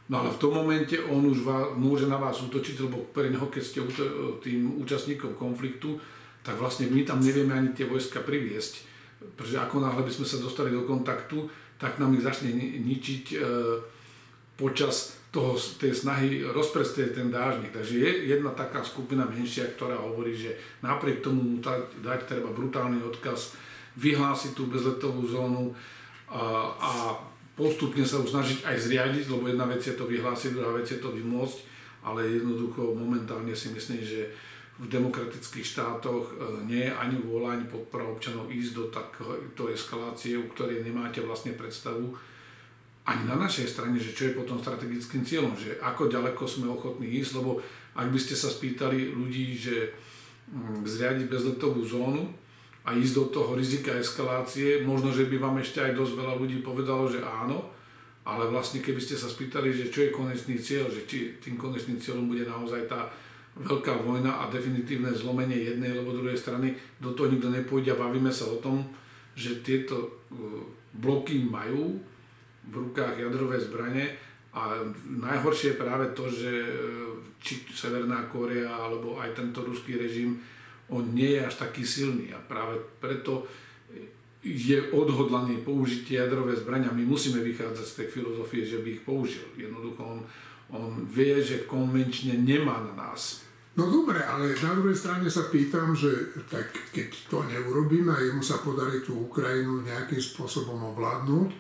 no 0.09 0.15
ale 0.17 0.33
v 0.33 0.41
tom 0.41 0.55
momente 0.55 0.97
on 1.03 1.29
už 1.29 1.45
vás, 1.45 1.75
môže 1.77 2.07
na 2.09 2.17
vás 2.17 2.41
útočiť, 2.41 2.79
lebo 2.87 3.05
pre 3.11 3.29
neho, 3.29 3.51
keď 3.51 3.63
ste 3.63 3.85
tým 4.41 4.81
účastníkom 4.81 5.37
konfliktu, 5.37 6.01
tak 6.47 6.57
vlastne 6.57 6.87
my 6.89 7.03
tam 7.03 7.21
nevieme 7.21 7.53
ani 7.53 7.75
tie 7.75 7.91
vojska 7.91 8.23
priviesť. 8.23 8.87
Pretože 9.35 9.61
ako 9.61 9.83
náhle 9.83 10.07
by 10.07 10.13
sme 10.15 10.25
sa 10.31 10.39
dostali 10.39 10.71
do 10.71 10.87
kontaktu, 10.87 11.51
tak 11.77 11.99
nám 11.99 12.15
ich 12.17 12.25
začne 12.25 12.55
ničiť 12.81 13.25
e, 13.35 13.37
počas 14.57 15.19
toho, 15.37 15.53
tej 15.77 15.93
snahy 15.93 16.41
rozprestieť 16.41 17.21
ten 17.21 17.29
dážnik. 17.29 17.69
Takže 17.69 17.93
je 18.01 18.11
jedna 18.33 18.57
taká 18.57 18.81
skupina 18.81 19.29
menšia, 19.29 19.69
ktorá 19.77 20.01
hovorí, 20.01 20.33
že 20.33 20.57
napriek 20.81 21.21
tomu 21.21 21.61
dať, 21.61 22.01
dať 22.01 22.21
treba 22.25 22.57
brutálny 22.57 23.05
odkaz, 23.05 23.53
vyhlásiť 24.01 24.57
tú 24.57 24.73
bezletovú 24.73 25.29
zónu 25.29 25.77
a, 26.33 26.73
a 26.73 26.93
postupne 27.53 28.05
sa 28.05 28.25
už 28.25 28.33
snažiť 28.33 28.59
aj 28.65 28.77
zriadiť, 28.81 29.25
lebo 29.29 29.45
jedna 29.45 29.69
vec 29.69 29.85
je 29.85 29.93
to 29.93 30.09
vyhlásiť, 30.09 30.57
druhá 30.57 30.73
vec 30.73 30.89
je 30.89 31.01
to 31.01 31.13
vymôcť, 31.13 31.59
ale 32.01 32.25
jednoducho 32.41 32.97
momentálne 32.97 33.53
si 33.53 33.77
myslím, 33.77 34.01
že 34.01 34.33
v 34.77 34.89
demokratických 34.93 35.65
štátoch 35.65 36.33
e, 36.33 36.35
nie 36.69 36.85
je 36.85 36.93
ani 36.93 37.17
vôľa, 37.17 37.57
ani 37.57 37.67
podpora 37.69 38.05
občanov 38.05 38.53
ísť 38.53 38.73
do 38.77 38.85
takto 38.93 39.73
eskalácie, 39.73 40.37
u 40.37 40.49
ktorej 40.53 40.85
nemáte 40.85 41.25
vlastne 41.25 41.57
predstavu 41.57 42.13
ani 43.07 43.23
na 43.23 43.39
našej 43.39 43.71
strane, 43.71 43.95
že 44.03 44.11
čo 44.11 44.27
je 44.27 44.35
potom 44.35 44.59
strategickým 44.59 45.23
cieľom, 45.23 45.55
že 45.55 45.79
ako 45.79 46.11
ďaleko 46.11 46.43
sme 46.43 46.67
ochotní 46.67 47.07
ísť, 47.23 47.39
lebo 47.39 47.63
ak 47.95 48.11
by 48.11 48.19
ste 48.19 48.35
sa 48.35 48.51
spýtali 48.51 49.15
ľudí, 49.15 49.55
že 49.55 49.95
mm, 50.51 50.83
zriadiť 50.83 51.31
bezletovú 51.31 51.87
zónu 51.87 52.27
a 52.83 52.99
ísť 52.99 53.15
do 53.15 53.25
toho 53.31 53.55
rizika 53.55 53.95
eskalácie, 53.95 54.83
možno, 54.83 55.15
že 55.15 55.31
by 55.31 55.39
vám 55.39 55.63
ešte 55.63 55.87
aj 55.87 55.95
dosť 55.95 56.13
veľa 56.19 56.35
ľudí 56.35 56.67
povedalo, 56.67 57.07
že 57.07 57.23
áno, 57.23 57.71
ale 58.27 58.51
vlastne 58.51 58.83
keby 58.83 58.99
ste 58.99 59.15
sa 59.15 59.31
spýtali, 59.31 59.71
že 59.71 59.87
čo 59.87 60.03
je 60.03 60.11
konečný 60.11 60.59
cieľ, 60.59 60.91
že 60.91 61.07
či 61.07 61.39
tým 61.39 61.55
konečným 61.55 62.03
cieľom 62.03 62.27
bude 62.27 62.43
naozaj 62.43 62.91
tá 62.91 63.07
veľká 63.55 64.03
vojna 64.03 64.43
a 64.43 64.51
definitívne 64.51 65.15
zlomenie 65.15 65.63
jednej 65.63 65.95
alebo 65.95 66.13
druhej 66.13 66.37
strany, 66.37 66.75
do 66.99 67.15
toho 67.15 67.31
nikto 67.31 67.49
nepôjde 67.55 67.95
a 67.95 68.03
bavíme 68.03 68.35
sa 68.35 68.51
o 68.51 68.59
tom, 68.59 68.85
že 69.39 69.63
tieto 69.63 69.97
e, 69.97 70.09
bloky 70.99 71.41
majú 71.41 72.03
v 72.67 72.75
rukách 72.75 73.19
jadrové 73.19 73.61
zbranie 73.61 74.15
a 74.57 74.83
najhoršie 75.05 75.75
je 75.75 75.81
práve 75.81 76.07
to, 76.17 76.27
že 76.33 76.51
e, 76.51 76.71
či 77.39 77.67
Severná 77.71 78.27
Kórea 78.33 78.73
alebo 78.73 79.21
aj 79.21 79.37
tento 79.37 79.63
ruský 79.63 80.01
režim, 80.01 80.41
on 80.91 81.13
nie 81.13 81.37
je 81.37 81.47
až 81.47 81.55
taký 81.67 81.83
silný 81.83 82.33
a 82.33 82.39
práve 82.41 82.79
preto 83.03 83.47
je 84.47 84.79
odhodlaný 84.95 85.67
použiť 85.67 86.01
tie 86.07 86.17
jadrové 86.23 86.55
zbrania. 86.55 86.95
My 86.95 87.03
musíme 87.03 87.43
vychádzať 87.43 87.87
z 87.87 87.97
tej 87.99 88.09
filozofie, 88.15 88.63
že 88.63 88.79
by 88.79 88.89
ich 88.95 89.03
použil. 89.03 89.43
Jednoducho 89.59 90.03
on, 90.07 90.21
on 90.71 91.03
vie, 91.11 91.43
že 91.43 91.67
konvenčne 91.67 92.39
nemá 92.39 92.79
na 92.87 92.95
nás 92.95 93.47
No 93.77 93.93
dobre, 93.93 94.25
ale 94.25 94.57
na 94.57 94.73
druhej 94.73 94.97
strane 94.97 95.29
sa 95.29 95.53
pýtam, 95.53 95.93
že 95.93 96.09
tak 96.49 96.73
keď 96.97 97.13
to 97.29 97.45
neurobíme 97.45 98.09
a 98.09 98.25
jemu 98.25 98.41
sa 98.41 98.65
podarí 98.65 99.05
tú 99.05 99.29
Ukrajinu 99.29 99.85
nejakým 99.85 100.17
spôsobom 100.17 100.97
ovládnuť, 100.97 101.53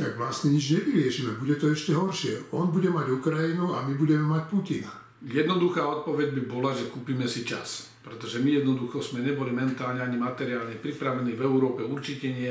tak 0.00 0.16
vlastne 0.16 0.56
nič 0.56 0.80
nevyriešime. 0.80 1.36
Bude 1.36 1.60
to 1.60 1.68
ešte 1.68 1.92
horšie. 1.92 2.56
On 2.56 2.72
bude 2.72 2.88
mať 2.88 3.12
Ukrajinu 3.12 3.76
a 3.76 3.84
my 3.84 3.92
budeme 4.00 4.24
mať 4.24 4.48
Putina. 4.48 4.92
Jednoduchá 5.20 5.84
odpoveď 5.84 6.32
by 6.32 6.42
bola, 6.48 6.72
že 6.72 6.88
kúpime 6.88 7.28
si 7.28 7.44
čas. 7.44 7.92
Pretože 8.00 8.40
my 8.40 8.64
jednoducho 8.64 9.04
sme 9.04 9.20
neboli 9.20 9.52
mentálne 9.52 10.00
ani 10.00 10.16
materiálne 10.16 10.80
pripravení. 10.80 11.36
V 11.36 11.44
Európe 11.44 11.84
určite 11.84 12.32
nie. 12.32 12.48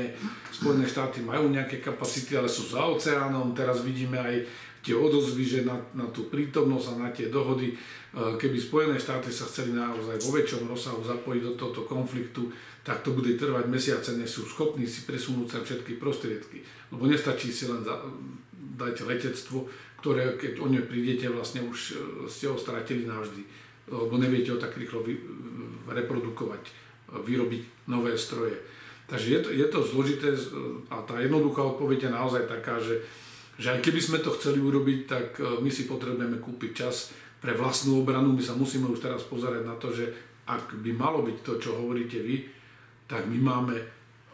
Spojené 0.54 0.86
štáty 0.86 1.26
majú 1.26 1.50
nejaké 1.50 1.82
kapacity, 1.82 2.38
ale 2.38 2.46
sú 2.46 2.70
za 2.70 2.86
oceánom. 2.86 3.50
Teraz 3.50 3.82
vidíme 3.82 4.22
aj 4.22 4.46
tie 4.80 4.96
odozvy, 4.96 5.44
že 5.44 5.60
na, 5.62 5.76
na 5.92 6.08
tú 6.08 6.28
prítomnosť 6.32 6.86
a 6.96 7.00
na 7.04 7.08
tie 7.12 7.28
dohody 7.28 7.76
Eh, 8.10 8.34
keby 8.34 8.58
Spojené 8.58 8.98
štáty 8.98 9.30
sa 9.30 9.46
chceli 9.46 9.70
naozaj 9.70 10.18
vo 10.26 10.34
väčšom 10.34 10.66
rozsahu 10.66 10.98
zapojiť 10.98 11.42
do 11.46 11.54
tohto 11.54 11.86
konfliktu, 11.86 12.50
tak 12.82 13.06
to 13.06 13.14
bude 13.14 13.38
trvať 13.38 13.70
mesiace, 13.70 14.18
než 14.18 14.34
sú 14.34 14.42
schopní 14.50 14.82
si 14.82 15.06
presunúť 15.06 15.46
sa 15.46 15.58
všetky 15.62 15.94
prostriedky. 15.94 16.58
Lebo 16.90 17.06
nestačí 17.06 17.54
si 17.54 17.70
len 17.70 17.86
za, 17.86 18.02
dať 18.74 19.06
letectvo, 19.06 19.70
ktoré 20.02 20.34
keď 20.34 20.58
o 20.58 20.66
ňo 20.66 20.90
prídete, 20.90 21.30
vlastne 21.30 21.62
už 21.62 21.78
eh, 21.78 21.96
ste 22.26 22.50
ho 22.50 22.58
stratili 22.58 23.06
navždy. 23.06 23.46
Lebo 23.94 24.18
neviete 24.18 24.50
ho 24.50 24.58
tak 24.58 24.74
rýchlo 24.74 25.06
vy, 25.06 25.14
reprodukovať, 25.86 26.62
vyrobiť 27.14 27.86
nové 27.86 28.18
stroje. 28.18 28.58
Takže 29.06 29.26
je 29.30 29.40
to, 29.42 29.48
je 29.54 29.66
to 29.70 29.80
zložité 29.82 30.30
a 30.90 31.02
tá 31.02 31.18
jednoduchá 31.18 31.62
odpoveď 31.74 32.06
je 32.06 32.10
naozaj 32.14 32.42
taká, 32.46 32.78
že, 32.78 33.02
že 33.60 33.76
aj 33.76 33.84
keby 33.84 34.00
sme 34.00 34.18
to 34.24 34.32
chceli 34.40 34.56
urobiť, 34.56 35.00
tak 35.04 35.26
my 35.60 35.68
si 35.68 35.84
potrebujeme 35.84 36.40
kúpiť 36.40 36.72
čas, 36.72 37.12
pre 37.40 37.56
vlastnú 37.56 38.04
obranu. 38.04 38.36
My 38.36 38.44
sa 38.44 38.54
musíme 38.54 38.86
už 38.86 39.00
teraz 39.00 39.24
pozerať 39.24 39.64
na 39.64 39.74
to, 39.80 39.90
že 39.90 40.12
ak 40.44 40.76
by 40.84 40.92
malo 40.92 41.24
byť 41.24 41.36
to, 41.40 41.52
čo 41.56 41.80
hovoríte 41.80 42.20
vy, 42.20 42.44
tak 43.08 43.26
my 43.26 43.40
máme 43.40 43.74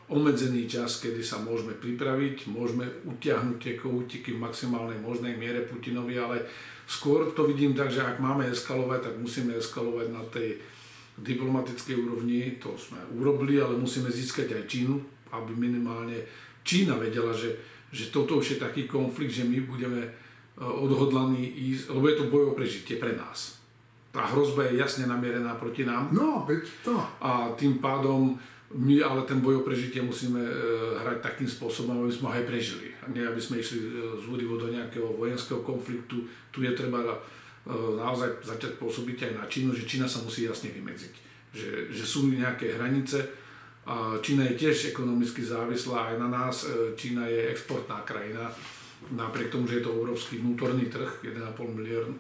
obmedzený 0.07 0.71
čas, 0.71 1.03
kedy 1.03 1.23
sa 1.23 1.43
môžeme 1.43 1.75
pripraviť, 1.75 2.51
môžeme 2.51 2.87
utiahnuť 3.07 3.57
tie 3.59 3.75
kohútiky 3.75 4.35
v 4.35 4.43
maximálnej 4.43 4.99
možnej 5.03 5.35
miere 5.35 5.67
Putinovi, 5.67 6.15
ale 6.19 6.47
skôr 6.87 7.35
to 7.35 7.47
vidím 7.47 7.75
tak, 7.75 7.91
že 7.91 8.05
ak 8.05 8.23
máme 8.23 8.47
eskalovať, 8.47 9.11
tak 9.11 9.15
musíme 9.19 9.59
eskalovať 9.59 10.07
na 10.15 10.23
tej 10.31 10.63
diplomatickej 11.17 11.97
úrovni, 11.97 12.61
to 12.61 12.77
sme 12.79 13.01
urobili, 13.19 13.59
ale 13.59 13.81
musíme 13.81 14.13
získať 14.13 14.53
aj 14.53 14.69
Čínu, 14.69 14.95
aby 15.35 15.53
minimálne 15.57 16.23
Čína 16.63 17.01
vedela, 17.01 17.35
že, 17.35 17.76
že 17.93 18.11
toto 18.11 18.39
už 18.39 18.57
je 18.57 18.59
taký 18.63 18.91
konflikt, 18.91 19.35
že 19.35 19.47
my 19.47 19.63
budeme 19.67 20.11
Eh, 20.57 20.65
odhodlaní 20.65 21.53
ísť, 21.53 21.93
lebo 21.93 22.09
je 22.09 22.17
to 22.17 22.33
boj 22.33 22.49
o 22.49 22.57
prežitie 22.57 22.97
pre 22.97 23.13
nás. 23.13 23.61
Tá 24.09 24.25
hrozba 24.25 24.65
je 24.65 24.81
jasne 24.81 25.05
namierená 25.05 25.53
proti 25.61 25.85
nám. 25.85 26.09
No, 26.17 26.49
to. 26.81 26.97
A 27.21 27.53
tým 27.61 27.77
pádom 27.77 28.41
my 28.73 29.05
ale 29.05 29.29
ten 29.29 29.45
boj 29.45 29.61
o 29.61 29.67
prežitie 29.69 30.01
musíme 30.01 30.41
eh, 30.41 30.53
hrať 31.05 31.21
takým 31.21 31.45
spôsobom, 31.45 32.01
aby 32.01 32.09
sme 32.09 32.33
ho 32.33 32.35
aj 32.41 32.49
prežili. 32.49 32.89
A 33.05 33.13
nie, 33.13 33.21
aby 33.21 33.37
sme 33.37 33.61
išli 33.61 33.85
eh, 33.85 34.17
zúrivo 34.17 34.57
do 34.57 34.73
nejakého 34.73 35.13
vojenského 35.13 35.61
konfliktu. 35.61 36.25
Tu 36.49 36.65
je 36.65 36.73
treba 36.73 37.21
naozaj 37.67 38.47
začať 38.47 38.79
pôsobiť 38.79 39.27
aj 39.27 39.33
na 39.43 39.45
Čínu, 39.51 39.75
že 39.75 39.91
Čína 39.91 40.07
sa 40.07 40.23
musí 40.23 40.47
jasne 40.47 40.71
vymedziť. 40.71 41.15
Že, 41.51 41.71
že 41.91 42.05
sú 42.07 42.31
nejaké 42.31 42.79
hranice, 42.79 43.27
Čína 44.19 44.51
je 44.51 44.59
tiež 44.67 44.91
ekonomicky 44.91 45.47
závislá 45.47 46.11
aj 46.11 46.17
na 46.19 46.29
nás. 46.29 46.67
Čína 46.99 47.31
je 47.31 47.55
exportná 47.55 48.03
krajina 48.03 48.51
napriek 49.11 49.53
tomu, 49.53 49.69
že 49.69 49.79
je 49.79 49.87
to 49.87 49.95
obrovský 49.95 50.43
vnútorný 50.43 50.91
trh, 50.91 51.23
1,5 51.23 51.79
miliard, 51.79 52.11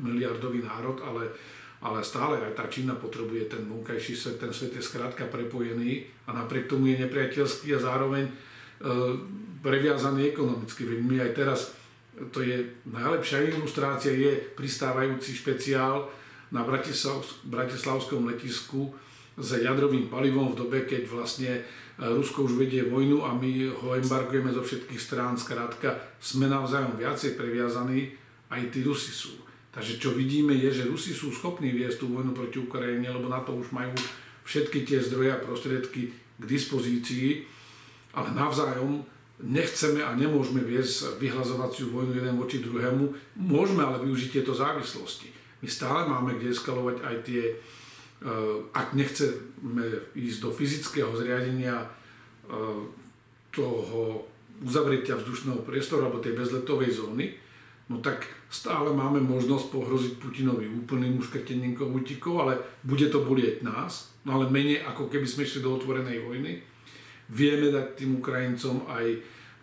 miliardový 0.00 0.60
národ, 0.60 1.00
ale, 1.00 1.32
ale 1.80 2.04
stále 2.04 2.36
aj 2.44 2.52
tá 2.52 2.64
Čína 2.68 2.98
potrebuje 2.98 3.48
ten 3.48 3.62
vonkajší 3.64 4.14
svet, 4.16 4.36
ten 4.36 4.52
svet 4.52 4.76
je 4.76 4.82
skrátka 4.82 5.24
prepojený 5.30 6.04
a 6.28 6.36
napriek 6.36 6.68
tomu 6.68 6.92
je 6.92 7.00
nepriateľský 7.00 7.72
a 7.72 7.80
zároveň 7.80 8.24
e, 8.28 8.32
previazaný 9.64 10.34
ekonomicky. 10.34 10.84
My 10.84 11.24
aj 11.24 11.32
teraz, 11.32 11.60
to 12.34 12.44
je 12.44 12.84
najlepšia 12.84 13.48
ilustrácia, 13.56 14.12
je 14.12 14.36
pristávajúci 14.52 15.32
špeciál 15.32 16.10
na 16.50 16.66
Bratislav, 16.66 17.22
bratislavskom 17.46 18.26
letisku 18.26 18.92
s 19.40 19.56
jadrovým 19.56 20.12
palivom 20.12 20.52
v 20.52 20.58
dobe, 20.60 20.78
keď 20.84 21.08
vlastne 21.08 21.50
e, 21.58 21.60
Rusko 21.98 22.44
už 22.44 22.60
vedie 22.60 22.84
vojnu 22.84 23.24
a 23.24 23.32
my 23.32 23.72
ho 23.72 23.96
embargujeme 23.96 24.52
zo 24.52 24.60
všetkých 24.60 25.00
strán. 25.00 25.34
Skrátka, 25.40 25.96
sme 26.20 26.46
navzájom 26.46 27.00
viacej 27.00 27.34
previazaní, 27.40 28.12
aj 28.52 28.68
tí 28.70 28.84
Rusi 28.84 29.10
sú. 29.10 29.40
Takže 29.70 30.02
čo 30.02 30.12
vidíme 30.12 30.52
je, 30.52 30.68
že 30.70 30.90
Rusi 30.90 31.16
sú 31.16 31.32
schopní 31.32 31.72
viesť 31.72 32.04
tú 32.04 32.06
vojnu 32.12 32.36
proti 32.36 32.60
Ukrajine, 32.60 33.08
lebo 33.08 33.32
na 33.32 33.40
to 33.40 33.56
už 33.56 33.72
majú 33.72 33.94
všetky 34.44 34.82
tie 34.84 34.98
zdroje 35.00 35.30
a 35.30 35.42
prostriedky 35.42 36.10
k 36.12 36.44
dispozícii, 36.44 37.46
ale 38.12 38.34
navzájom 38.34 39.06
nechceme 39.40 40.04
a 40.04 40.12
nemôžeme 40.12 40.60
viesť 40.60 41.16
vyhlazovaciu 41.22 41.88
vojnu 41.94 42.12
jeden 42.12 42.36
voči 42.36 42.60
druhému. 42.60 43.38
Môžeme 43.40 43.86
ale 43.86 44.02
využiť 44.04 44.40
tieto 44.40 44.52
závislosti. 44.52 45.30
My 45.60 45.68
stále 45.68 46.08
máme 46.08 46.36
kde 46.36 46.52
eskalovať 46.52 46.96
aj 47.04 47.16
tie, 47.24 47.42
ak 48.76 48.92
nechceme 48.92 50.12
ísť 50.12 50.38
do 50.44 50.50
fyzického 50.52 51.08
zriadenia 51.16 51.80
eh, 51.80 52.80
toho 53.48 54.28
uzavretia 54.60 55.16
vzdušného 55.16 55.64
priestoru 55.64 56.04
alebo 56.04 56.20
tej 56.20 56.36
bezletovej 56.36 57.00
zóny, 57.00 57.32
no 57.88 58.04
tak 58.04 58.28
stále 58.52 58.92
máme 58.92 59.24
možnosť 59.24 59.72
pohroziť 59.72 60.12
Putinovi 60.20 60.68
úplným 60.68 61.16
uškrtením 61.16 61.72
kohutíkov, 61.72 62.44
ale 62.44 62.60
bude 62.84 63.08
to 63.08 63.24
bolieť 63.24 63.64
nás, 63.64 64.12
no 64.28 64.36
ale 64.36 64.52
menej 64.52 64.84
ako 64.84 65.08
keby 65.08 65.24
sme 65.24 65.48
šli 65.48 65.64
do 65.64 65.80
otvorenej 65.80 66.20
vojny. 66.20 66.60
Vieme 67.32 67.72
dať 67.72 68.04
tým 68.04 68.20
Ukrajincom 68.20 68.84
aj 68.84 69.16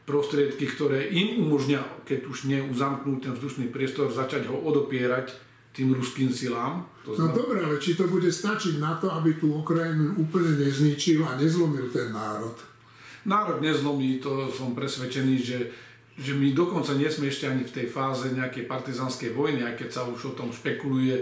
prostriedky, 0.10 0.66
ktoré 0.66 1.14
im 1.14 1.46
umožňa, 1.46 2.08
keď 2.10 2.20
už 2.26 2.50
neuzamknú 2.50 3.22
ten 3.22 3.38
vzdušný 3.38 3.70
priestor, 3.70 4.10
začať 4.10 4.50
ho 4.50 4.56
odopierať 4.56 5.47
tým 5.78 5.94
ruským 5.94 6.34
silám. 6.34 6.82
To 7.06 7.14
no 7.14 7.30
dobre, 7.30 7.62
ale 7.62 7.78
či 7.78 7.94
to 7.94 8.10
bude 8.10 8.26
stačiť 8.28 8.82
na 8.82 8.98
to, 8.98 9.14
aby 9.14 9.38
tú 9.38 9.62
Ukrajinu 9.62 10.18
úplne 10.18 10.58
nezničil 10.58 11.22
a 11.22 11.38
nezlomil 11.38 11.94
ten 11.94 12.10
národ? 12.10 12.58
Národ 13.30 13.62
nezlomí, 13.62 14.18
to 14.18 14.50
som 14.50 14.74
presvedčený, 14.74 15.36
že 15.38 15.60
že 16.18 16.34
my 16.34 16.50
dokonca 16.50 16.98
nie 16.98 17.06
sme 17.06 17.30
ešte 17.30 17.46
ani 17.46 17.62
v 17.62 17.76
tej 17.78 17.88
fáze 17.94 18.34
nejakej 18.34 18.66
partizanskej 18.66 19.38
vojny, 19.38 19.62
aj 19.62 19.78
keď 19.78 19.90
sa 19.94 20.02
už 20.10 20.34
o 20.34 20.38
tom 20.38 20.50
špekuluje. 20.50 21.14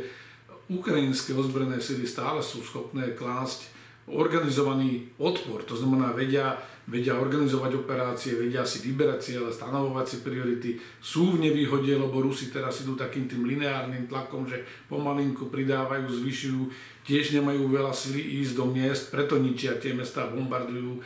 Ukrajinské 0.72 1.36
ozbrojené 1.36 1.84
sily 1.84 2.08
stále 2.08 2.40
sú 2.40 2.64
schopné 2.64 3.12
klásť 3.12 3.76
organizovaný 4.08 5.12
odpor, 5.20 5.68
to 5.68 5.76
znamená 5.76 6.16
vedia, 6.16 6.56
vedia 6.86 7.18
organizovať 7.18 7.82
operácie, 7.82 8.38
vedia 8.38 8.62
si 8.62 8.86
vyberať 8.86 9.20
cieľe, 9.20 9.50
stanovovať 9.50 10.06
si 10.06 10.18
priority, 10.22 10.72
sú 11.02 11.34
v 11.34 11.50
nevýhode, 11.50 11.90
lebo 11.90 12.22
Rusi 12.22 12.54
teraz 12.54 12.86
idú 12.86 12.94
takým 12.94 13.26
tým 13.26 13.46
lineárnym 13.46 14.06
tlakom, 14.06 14.46
že 14.46 14.62
pomalinku 14.86 15.50
pridávajú, 15.50 16.06
zvyšujú, 16.06 16.62
tiež 17.06 17.34
nemajú 17.42 17.70
veľa 17.74 17.90
sily 17.90 18.22
ísť 18.46 18.54
do 18.54 18.66
miest, 18.70 19.10
preto 19.10 19.42
ničia 19.42 19.78
tie 19.82 19.98
mesta, 19.98 20.30
bombardujú 20.30 21.02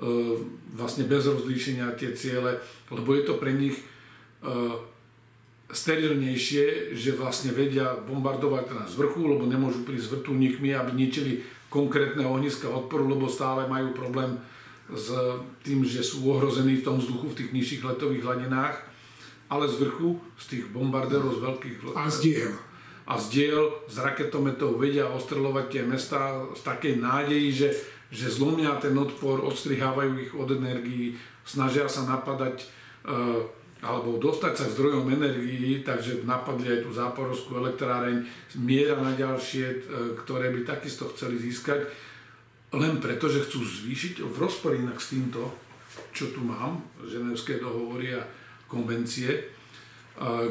E, 0.00 0.08
vlastne 0.72 1.04
bez 1.04 1.28
rozlíšenia 1.28 1.92
tie 1.92 2.16
ciele, 2.16 2.56
lebo 2.88 3.12
je 3.12 3.22
to 3.28 3.36
pre 3.36 3.52
nich 3.52 3.76
e, 3.76 3.84
sterilnejšie, 5.68 6.96
že 6.96 7.20
vlastne 7.20 7.52
vedia 7.52 8.00
bombardovať 8.08 8.64
nás 8.72 8.88
z 8.88 8.96
vrchu, 8.96 9.28
lebo 9.28 9.44
nemôžu 9.44 9.84
prísť 9.84 10.16
vrtulníkmi, 10.16 10.72
aby 10.72 10.96
ničili 10.96 11.44
konkrétne 11.68 12.24
ohniska 12.24 12.72
odporu, 12.72 13.12
lebo 13.12 13.28
stále 13.28 13.68
majú 13.68 13.92
problém 13.92 14.40
s 14.94 15.08
tým, 15.62 15.84
že 15.86 16.02
sú 16.02 16.26
ohrození 16.30 16.80
v 16.80 16.86
tom 16.86 16.96
vzduchu 16.98 17.30
v 17.30 17.38
tých 17.38 17.50
nižších 17.52 17.82
letových 17.86 18.24
hladinách, 18.26 18.76
ale 19.50 19.66
z 19.66 19.82
vrchu, 19.82 20.18
z 20.38 20.44
tých 20.46 20.64
bombardérov 20.70 21.36
z 21.36 21.40
veľkých... 21.42 21.76
A 21.98 22.06
z 22.06 22.18
diel. 22.22 22.52
A 23.10 23.18
z 23.18 23.26
diel, 23.34 23.62
z 23.90 23.96
raketometov 23.98 24.78
vedia 24.78 25.10
ostreľovať 25.10 25.66
tie 25.66 25.82
mesta 25.82 26.46
z 26.54 26.62
takej 26.62 27.02
nádeji, 27.02 27.48
že 27.50 27.68
že 28.10 28.26
zlomia 28.26 28.74
ten 28.82 28.98
odpor, 28.98 29.38
odstrihávajú 29.46 30.12
ich 30.18 30.32
od 30.34 30.50
energií, 30.50 31.14
snažia 31.46 31.86
sa 31.86 32.02
napadať 32.10 32.58
e, 32.58 32.66
alebo 33.80 34.18
dostať 34.18 34.52
sa 34.58 34.64
k 34.66 34.74
zdrojom 34.76 35.06
energií, 35.08 35.80
takže 35.86 36.26
napadli 36.26 36.68
aj 36.68 36.80
tú 36.84 36.90
záporovskú 36.92 37.56
elektráreň, 37.62 38.26
miera 38.58 38.98
na 38.98 39.14
ďalšie, 39.14 39.64
e, 39.64 39.76
ktoré 40.18 40.50
by 40.50 40.66
takisto 40.66 41.06
chceli 41.14 41.38
získať, 41.38 41.86
len 42.76 43.02
preto, 43.02 43.26
že 43.26 43.42
chcú 43.46 43.62
zvýšiť 43.66 44.22
v 44.22 44.36
rozpor 44.38 44.78
inak 44.78 45.02
s 45.02 45.16
týmto, 45.16 45.50
čo 46.14 46.30
tu 46.30 46.42
mám, 46.42 46.78
ženevské 47.02 47.58
dohovory 47.58 48.14
a 48.14 48.22
konvencie, 48.70 49.50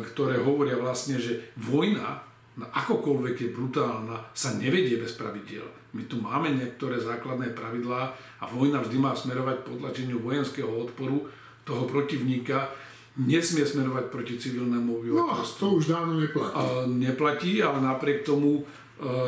ktoré 0.03 0.41
hovoria 0.41 0.75
vlastne, 0.75 1.15
že 1.15 1.53
vojna 1.55 2.29
no 2.59 2.65
akokoľvek 2.67 3.35
je 3.39 3.49
brutálna, 3.55 4.17
sa 4.35 4.59
nevedie 4.59 4.99
bez 4.99 5.15
pravidiel. 5.15 5.63
My 5.95 6.03
tu 6.05 6.19
máme 6.19 6.51
niektoré 6.51 6.99
základné 6.99 7.55
pravidlá 7.55 8.13
a 8.13 8.43
vojna 8.51 8.83
vždy 8.83 8.97
má 8.99 9.15
smerovať 9.15 9.63
podlačeniu 9.63 10.19
vojenského 10.19 10.67
odporu 10.67 11.25
toho 11.63 11.87
protivníka, 11.87 12.69
nesmie 13.15 13.63
smerovať 13.63 14.11
proti 14.11 14.35
civilnému 14.37 15.01
obyvateľstvu. 15.01 15.59
No, 15.65 15.71
to 15.71 15.77
už 15.79 15.85
dávno 15.89 16.13
neplatí. 16.19 16.65
Neplatí, 16.93 17.53
ale 17.63 17.79
napriek 17.81 18.21
tomu 18.27 18.61
e, 18.61 18.63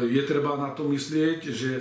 je 0.06 0.22
treba 0.28 0.60
na 0.60 0.76
to 0.76 0.86
myslieť, 0.92 1.40
že, 1.50 1.72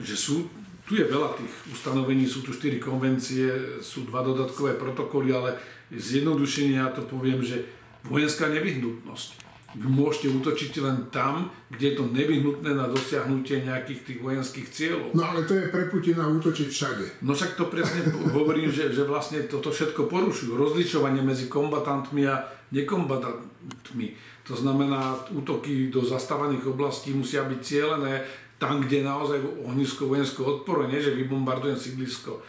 že 0.00 0.16
sú, 0.16 0.48
tu 0.88 0.96
je 0.96 1.04
veľa 1.04 1.36
tých 1.36 1.52
ustanovení, 1.72 2.24
sú 2.24 2.40
tu 2.44 2.52
štyri 2.52 2.80
konvencie, 2.80 3.80
sú 3.84 4.08
dva 4.08 4.24
dodatkové 4.24 4.76
protokoly, 4.76 5.32
ale 5.32 5.56
zjednodušenie 5.92 6.80
ja 6.80 6.88
to 6.92 7.04
poviem, 7.04 7.44
že 7.44 7.64
vojenská 8.08 8.48
nevyhnutnosť 8.48 9.42
vy 9.72 9.88
môžete 9.88 10.28
útočiť 10.28 10.72
len 10.84 11.08
tam, 11.08 11.48
kde 11.72 11.84
je 11.92 11.94
to 11.96 12.04
nevyhnutné 12.12 12.76
na 12.76 12.92
dosiahnutie 12.92 13.64
nejakých 13.64 14.04
tých 14.04 14.18
vojenských 14.20 14.68
cieľov. 14.68 15.16
No 15.16 15.24
ale 15.24 15.48
to 15.48 15.56
je 15.56 15.72
pre 15.72 15.88
Putina 15.88 16.28
útočiť 16.28 16.68
všade. 16.68 17.04
No 17.24 17.32
však 17.32 17.56
to 17.56 17.72
presne 17.72 18.04
hovorím, 18.36 18.68
že, 18.68 18.92
že 18.92 19.08
vlastne 19.08 19.40
toto 19.48 19.72
všetko 19.72 20.12
porušujú. 20.12 20.52
Rozličovanie 20.52 21.24
medzi 21.24 21.48
kombatantmi 21.48 22.28
a 22.28 22.44
nekombatantmi. 22.68 24.08
To 24.50 24.54
znamená, 24.58 25.22
útoky 25.32 25.88
do 25.88 26.02
zastávaných 26.04 26.74
oblastí 26.74 27.14
musia 27.14 27.46
byť 27.46 27.60
cieľené 27.62 28.26
tam, 28.62 28.78
kde 28.78 29.02
je 29.02 29.10
naozaj 29.10 29.38
ohnisko 29.66 30.06
vojenského 30.06 30.62
odporu, 30.62 30.86
nie 30.86 31.02
že 31.02 31.18
vybombardujem 31.18 31.74
sídlisko. 31.74 32.38
E, 32.38 32.40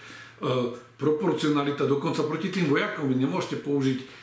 proporcionalita 1.01 1.89
dokonca 1.89 2.21
proti 2.29 2.53
tým 2.53 2.69
vojakom. 2.69 3.09
Vy 3.09 3.17
nemôžete 3.25 3.65
použiť 3.65 4.21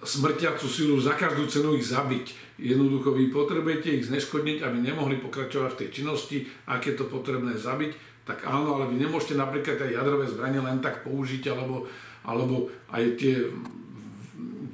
smrtiacu 0.00 0.64
silu, 0.64 0.96
za 0.96 1.12
každú 1.12 1.44
cenu 1.44 1.76
ich 1.76 1.84
zabiť. 1.84 2.56
Jednoducho 2.56 3.12
vy 3.12 3.28
potrebujete 3.28 4.00
ich 4.00 4.08
zneškodniť, 4.08 4.64
aby 4.64 4.80
nemohli 4.80 5.20
pokračovať 5.20 5.76
v 5.76 5.80
tej 5.84 5.88
činnosti, 5.92 6.48
ak 6.64 6.88
je 6.88 6.94
to 6.96 7.04
potrebné 7.04 7.52
zabiť, 7.60 8.24
tak 8.24 8.48
áno, 8.48 8.80
ale 8.80 8.88
vy 8.88 8.96
nemôžete 9.04 9.36
napríklad 9.36 9.76
aj 9.76 9.92
jadrové 9.92 10.24
zbranie 10.24 10.64
len 10.64 10.80
tak 10.80 11.04
použiť, 11.04 11.52
alebo, 11.52 11.84
alebo 12.24 12.72
aj 12.90 13.02
tie 13.20 13.44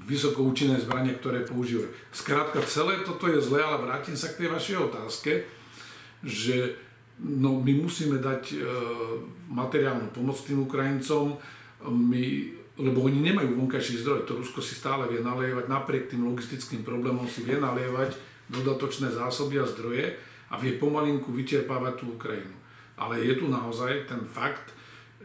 vysokoučinné 0.07 0.79
zbranie, 0.79 1.19
ktoré 1.19 1.43
používajú. 1.43 1.91
Skrátka, 2.15 2.63
celé 2.69 3.03
toto 3.03 3.27
je 3.27 3.43
zlé, 3.43 3.61
ale 3.65 3.83
vrátim 3.83 4.15
sa 4.15 4.31
k 4.31 4.45
tej 4.45 4.49
vašej 4.53 4.77
otázke, 4.79 5.33
že 6.23 6.79
no, 7.19 7.59
my 7.61 7.73
musíme 7.83 8.19
dať 8.19 8.43
e, 8.55 8.57
materiálnu 9.51 10.15
pomoc 10.15 10.39
tým 10.43 10.65
Ukrajincom, 10.65 11.37
my 11.91 12.23
lebo 12.81 13.05
oni 13.05 13.21
nemajú 13.21 13.53
vonkajší 13.61 14.01
zdroj, 14.01 14.25
to 14.25 14.41
Rusko 14.41 14.65
si 14.65 14.73
stále 14.73 15.05
vie 15.05 15.21
nalievať, 15.21 15.69
napriek 15.69 16.09
tým 16.09 16.25
logistickým 16.25 16.81
problémom 16.81 17.29
si 17.29 17.45
vie 17.45 17.61
nalievať 17.61 18.17
dodatočné 18.49 19.13
zásoby 19.13 19.61
a 19.61 19.69
zdroje 19.69 20.17
a 20.49 20.57
vie 20.57 20.81
pomalinku 20.81 21.29
vyčerpávať 21.37 22.01
tú 22.01 22.17
Ukrajinu. 22.17 22.57
Ale 22.97 23.21
je 23.21 23.37
tu 23.37 23.53
naozaj 23.53 24.09
ten 24.09 24.25
fakt, 24.25 24.73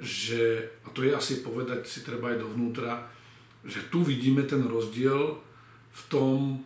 že, 0.04 0.70
a 0.84 0.92
to 0.92 1.08
je 1.08 1.16
asi 1.16 1.40
povedať 1.40 1.88
si 1.88 2.04
treba 2.04 2.36
aj 2.36 2.44
dovnútra, 2.44 3.08
že 3.64 3.88
tu 3.88 4.04
vidíme 4.04 4.44
ten 4.44 4.68
rozdiel 4.68 5.40
v 5.92 6.02
tom, 6.12 6.62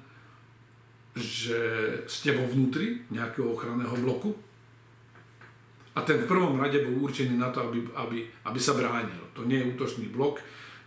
že 1.11 1.59
ste 2.07 2.31
vo 2.31 2.47
vnútri 2.47 3.03
nejakého 3.11 3.51
ochranného 3.51 3.95
bloku 3.99 4.31
a 5.91 5.99
ten 6.07 6.23
v 6.23 6.29
prvom 6.29 6.55
rade 6.55 6.87
bol 6.87 7.03
určený 7.03 7.35
na 7.35 7.51
to, 7.51 7.67
aby, 7.67 7.83
aby, 7.99 8.23
aby 8.47 8.59
sa 8.59 8.79
bránil. 8.79 9.19
To 9.35 9.43
nie 9.43 9.59
je 9.59 9.69
útočný 9.75 10.07
blok, 10.07 10.39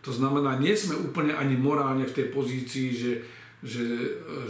to 0.04 0.12
znamená, 0.12 0.60
nie 0.60 0.76
sme 0.76 1.00
úplne 1.00 1.32
ani 1.32 1.56
morálne 1.56 2.04
v 2.04 2.12
tej 2.12 2.26
pozícii, 2.28 2.88
že, 2.92 3.12
že, 3.64 3.86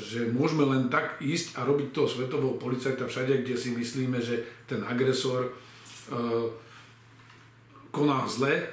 že 0.03 0.21
môžeme 0.35 0.67
len 0.67 0.91
tak 0.91 1.23
ísť 1.23 1.55
a 1.55 1.63
robiť 1.63 1.95
toho 1.95 2.11
svetového 2.11 2.59
policajta 2.59 3.07
všade, 3.07 3.47
kde 3.47 3.55
si 3.55 3.71
myslíme, 3.71 4.19
že 4.19 4.43
ten 4.67 4.83
agresor 4.83 5.55
uh, 5.55 6.51
koná 7.95 8.27
zle. 8.27 8.67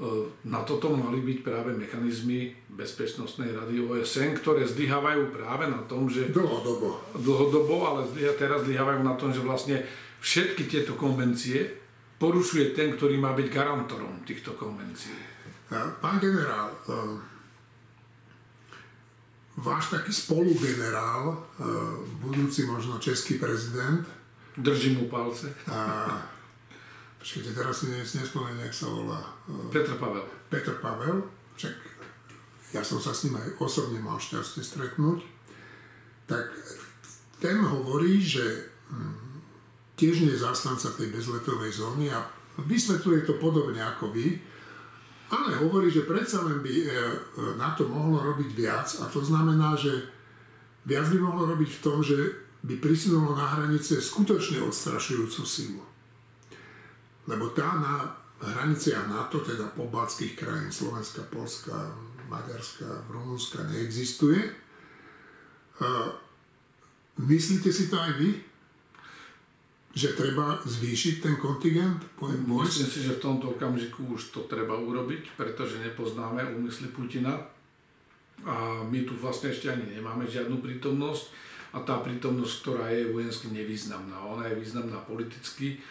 Uh, 0.00 0.24
na 0.48 0.64
toto 0.64 0.88
mali 0.96 1.20
byť 1.20 1.38
práve 1.44 1.76
mechanizmy 1.76 2.56
Bezpečnostnej 2.72 3.52
rady 3.52 3.84
OSN, 3.84 4.32
ktoré 4.40 4.64
zlyhávajú 4.64 5.28
práve 5.28 5.68
na 5.68 5.84
tom, 5.84 6.08
že... 6.08 6.32
Dlhodobo. 6.32 7.04
Dlhodobo, 7.20 7.76
ale 7.84 8.08
teraz 8.40 8.64
zlyhávajú 8.64 9.04
na 9.04 9.12
tom, 9.20 9.28
že 9.28 9.44
vlastne 9.44 9.84
všetky 10.24 10.72
tieto 10.72 10.96
konvencie 10.96 11.68
porušuje 12.16 12.72
ten, 12.72 12.96
ktorý 12.96 13.20
má 13.20 13.36
byť 13.36 13.52
garantorom 13.52 14.24
týchto 14.24 14.56
konvencií. 14.56 15.20
Pán 16.00 16.16
generál, 16.16 16.72
eh, 16.88 17.20
váš 19.60 19.92
taký 19.92 20.16
spolugenerál, 20.16 21.44
budúci 22.24 22.64
možno 22.64 22.96
český 22.96 23.36
prezident. 23.36 24.08
Držím 24.56 25.04
mu 25.04 25.04
palce. 25.12 25.52
A, 25.68 26.08
počkajte, 27.20 27.52
teraz 27.52 27.84
si 27.84 27.92
nespomeniem, 27.92 28.64
jak 28.64 28.74
sa 28.74 28.88
volá. 28.88 29.20
Petr 29.68 29.94
Pavel. 30.00 30.24
Petr 30.48 30.74
Pavel, 30.80 31.20
však 31.54 31.76
ja 32.72 32.80
som 32.80 32.96
sa 32.96 33.12
s 33.12 33.28
ním 33.28 33.36
aj 33.36 33.60
osobne 33.60 34.00
mal 34.00 34.16
šťastie 34.16 34.64
stretnúť. 34.64 35.20
Tak 36.24 36.48
ten 37.42 37.60
hovorí, 37.60 38.22
že 38.24 38.72
hm, 38.88 39.44
tiež 40.00 40.24
nie 40.24 40.32
je 40.32 40.40
zástanca 40.40 40.88
tej 40.96 41.12
bezletovej 41.12 41.76
zóny 41.76 42.08
a 42.08 42.24
vysvetľuje 42.64 43.28
to 43.28 43.36
podobne 43.36 43.84
ako 43.84 44.16
vy, 44.16 44.40
ale 45.30 45.60
hovorí, 45.62 45.92
že 45.92 46.08
predsa 46.08 46.42
len 46.42 46.58
by 46.58 46.74
e, 46.74 46.84
e, 46.84 46.92
na 47.54 47.76
to 47.76 47.86
mohlo 47.86 48.18
robiť 48.34 48.50
viac 48.50 48.88
a 48.98 49.06
to 49.06 49.22
znamená, 49.22 49.78
že 49.78 50.10
viac 50.88 51.06
by 51.06 51.18
mohlo 51.22 51.46
robiť 51.54 51.70
v 51.78 51.82
tom, 51.84 52.02
že 52.02 52.16
by 52.60 52.76
prisunulo 52.82 53.38
na 53.38 53.46
hranice 53.56 54.02
skutočne 54.02 54.60
odstrašujúcu 54.64 55.42
silu. 55.46 55.82
Lebo 57.30 57.54
tá 57.54 57.78
na 57.78 57.94
hraniciach 58.42 59.06
NATO, 59.06 59.38
teda 59.46 59.70
pobaltských 59.78 60.34
krajín, 60.34 60.74
Slovenska, 60.74 61.22
Polska, 61.30 61.94
Maďarska, 62.26 63.06
Rumunska 63.06 63.62
neexistuje. 63.70 64.42
E, 64.42 64.52
myslíte 67.22 67.70
si 67.70 67.86
to 67.86 67.94
aj 68.02 68.12
vy? 68.18 68.50
že 69.90 70.14
treba 70.14 70.62
zvýšiť 70.62 71.14
ten 71.18 71.34
kontingent? 71.34 71.98
Myslím 72.22 72.86
si, 72.86 73.02
že 73.02 73.18
v 73.18 73.24
tomto 73.26 73.58
okamžiku 73.58 74.14
už 74.14 74.30
to 74.30 74.46
treba 74.46 74.78
urobiť, 74.78 75.34
pretože 75.34 75.82
nepoznáme 75.82 76.46
úmysly 76.54 76.94
Putina 76.94 77.34
a 78.46 78.86
my 78.86 79.02
tu 79.02 79.18
vlastne 79.18 79.50
ešte 79.50 79.66
ani 79.66 79.98
nemáme 79.98 80.30
žiadnu 80.30 80.62
prítomnosť 80.62 81.24
a 81.74 81.82
tá 81.82 81.98
prítomnosť, 82.06 82.54
ktorá 82.62 82.86
je 82.94 83.10
vojensky 83.10 83.50
nevýznamná. 83.50 84.14
Ona 84.30 84.46
je 84.50 84.62
významná 84.62 85.02
politicky, 85.02 85.82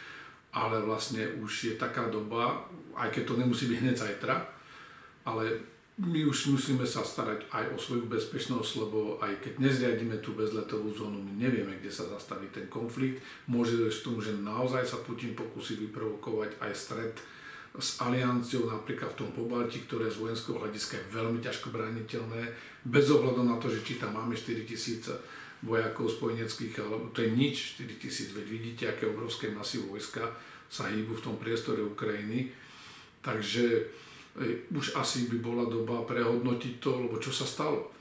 ale 0.54 0.82
vlastne 0.82 1.26
už 1.42 1.52
je 1.72 1.74
taká 1.78 2.10
doba, 2.10 2.66
aj 2.98 3.14
keď 3.14 3.24
to 3.26 3.34
nemusí 3.38 3.70
byť 3.70 3.80
hneď 3.86 3.96
zajtra, 3.96 4.36
ale 5.30 5.62
my 6.00 6.24
už 6.26 6.56
musíme 6.56 6.88
sa 6.88 7.04
starať 7.04 7.52
aj 7.52 7.76
o 7.76 7.78
svoju 7.78 8.08
bezpečnosť, 8.08 8.72
lebo 8.80 9.20
aj 9.20 9.36
keď 9.44 9.54
nezriadíme 9.60 10.16
tú 10.24 10.32
bezletovú 10.32 10.96
zónu, 10.96 11.20
my 11.20 11.36
nevieme, 11.36 11.76
kde 11.76 11.92
sa 11.92 12.08
zastaví 12.08 12.48
ten 12.56 12.72
konflikt. 12.72 13.20
Môže 13.52 13.76
dojsť 13.76 14.00
k 14.00 14.06
tomu, 14.08 14.20
že 14.24 14.32
naozaj 14.40 14.88
sa 14.88 15.04
Putin 15.04 15.36
pokusí 15.36 15.76
vyprovokovať 15.76 16.56
aj 16.64 16.72
stred 16.72 17.14
s 17.76 18.02
alianciou 18.02 18.66
napríklad 18.66 19.14
v 19.14 19.20
tom 19.20 19.30
Pobalti, 19.36 19.86
ktoré 19.86 20.10
z 20.10 20.24
vojenského 20.24 20.58
hľadiska 20.58 20.98
je 20.98 21.12
veľmi 21.14 21.40
ťažko 21.44 21.70
brániteľné, 21.70 22.42
bez 22.88 23.06
ohľadu 23.12 23.46
na 23.46 23.60
to, 23.62 23.70
že 23.70 23.84
či 23.86 24.02
tam 24.02 24.16
máme 24.16 24.34
4 24.34 24.66
tisíc 24.66 25.06
vojakov 25.60 26.08
spojeneckých, 26.08 26.80
alebo 26.80 27.12
to 27.12 27.24
je 27.24 27.36
nič, 27.36 27.80
4 27.80 28.02
tisíc, 28.02 28.30
veď 28.32 28.46
vidíte, 28.48 28.84
aké 28.88 29.08
obrovské 29.12 29.52
masy 29.52 29.84
vojska 29.84 30.24
sa 30.72 30.88
hýbu 30.88 31.20
v 31.20 31.26
tom 31.26 31.36
priestore 31.36 31.84
Ukrajiny. 31.84 32.48
Takže 33.20 33.66
už 34.72 34.96
asi 34.96 35.28
by 35.28 35.38
bola 35.44 35.68
doba 35.68 36.08
prehodnotiť 36.08 36.80
to, 36.80 37.04
lebo 37.04 37.20
čo 37.20 37.36
sa 37.36 37.44
stalo. 37.44 37.92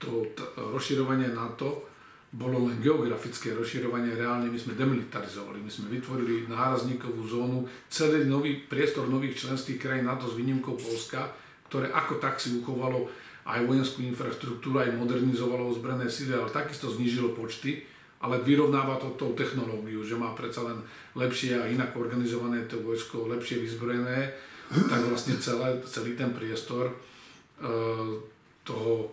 To 0.00 0.32
rozširovanie 0.56 1.36
NATO 1.36 1.92
bolo 2.32 2.64
len 2.64 2.80
geografické 2.80 3.52
rozširovanie, 3.52 4.16
reálne 4.16 4.48
my 4.48 4.56
sme 4.56 4.72
demilitarizovali, 4.72 5.60
my 5.60 5.68
sme 5.68 5.92
vytvorili 5.92 6.48
nárazníkovú 6.48 7.28
zónu, 7.28 7.68
celý 7.92 8.24
nový 8.24 8.64
priestor 8.64 9.04
nových 9.04 9.36
členských 9.44 9.76
krajín 9.76 10.08
NATO 10.08 10.32
s 10.32 10.40
výnimkou 10.40 10.72
Polska, 10.80 11.28
ktoré 11.68 11.92
ako 11.92 12.16
tak 12.16 12.40
si 12.40 12.56
uchovalo 12.56 13.12
aj 13.42 13.66
vojenskú 13.66 14.06
infraštruktúru, 14.06 14.78
aj 14.78 14.94
modernizovalo 14.94 15.70
ozbrojené 15.74 16.06
síly, 16.06 16.34
ale 16.34 16.50
takisto 16.50 16.86
znížilo 16.86 17.34
počty, 17.34 17.82
ale 18.22 18.38
vyrovnáva 18.38 19.02
to 19.02 19.18
tou 19.18 19.34
technológiu, 19.34 20.06
že 20.06 20.14
má 20.14 20.30
predsa 20.38 20.62
len 20.62 20.78
lepšie 21.18 21.58
a 21.58 21.66
inak 21.66 21.90
organizované 21.98 22.62
to 22.70 22.78
vojsko, 22.78 23.26
lepšie 23.26 23.58
vyzbrojené, 23.66 24.30
tak 24.70 25.00
vlastne 25.10 25.34
celé, 25.42 25.82
celý 25.84 26.14
ten 26.14 26.30
priestor 26.30 26.94
uh, 26.94 28.14
toho 28.62 29.10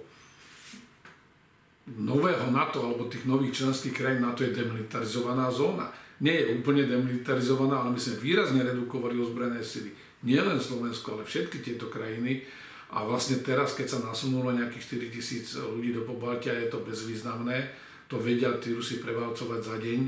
nového 1.89 2.53
NATO 2.53 2.85
alebo 2.85 3.09
tých 3.09 3.25
nových 3.25 3.65
členských 3.65 3.97
krajín 3.97 4.21
NATO 4.21 4.45
je 4.45 4.53
demilitarizovaná 4.53 5.49
zóna. 5.49 5.89
Nie 6.21 6.45
je 6.45 6.61
úplne 6.61 6.85
demilitarizovaná, 6.85 7.81
ale 7.81 7.97
my 7.97 7.99
sme 7.99 8.21
výrazne 8.21 8.61
redukovali 8.61 9.17
ozbrojené 9.17 9.63
sily. 9.65 9.89
Nie 10.21 10.43
len 10.43 10.61
Slovensko, 10.61 11.17
ale 11.17 11.23
všetky 11.25 11.63
tieto 11.63 11.89
krajiny. 11.89 12.45
A 12.89 13.05
vlastne 13.05 13.37
teraz, 13.45 13.77
keď 13.77 13.87
sa 13.97 13.99
nasunulo 14.01 14.49
nejakých 14.49 14.97
4 14.97 15.15
tisíc 15.15 15.45
ľudí 15.53 15.93
do 15.93 16.01
Pobaltia, 16.01 16.57
je 16.57 16.73
to 16.73 16.81
bezvýznamné. 16.81 17.69
To 18.09 18.17
vedia 18.17 18.49
tí 18.57 18.73
Rusi 18.73 18.97
prevalcovať 18.97 19.61
za 19.61 19.77
deň, 19.77 19.99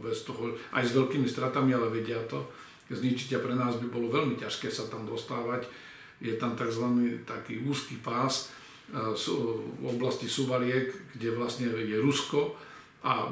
bez 0.00 0.24
toho, 0.24 0.56
aj 0.72 0.84
s 0.88 0.96
veľkými 0.96 1.28
stratami, 1.28 1.76
ale 1.76 1.92
vedia 1.92 2.16
to 2.24 2.48
zničiť 2.88 3.36
a 3.36 3.44
pre 3.44 3.52
nás 3.56 3.76
by 3.80 3.88
bolo 3.88 4.12
veľmi 4.12 4.36
ťažké 4.36 4.68
sa 4.68 4.88
tam 4.88 5.08
dostávať. 5.08 5.68
Je 6.20 6.36
tam 6.36 6.56
tzv. 6.56 6.84
taký 7.24 7.64
úzky 7.64 8.00
pás 8.00 8.48
e, 8.88 8.96
v 8.96 9.84
oblasti 9.84 10.28
Suvaliek, 10.28 10.88
kde 11.16 11.36
vlastne 11.36 11.68
je 11.68 11.96
Rusko 12.00 12.56
a 13.04 13.28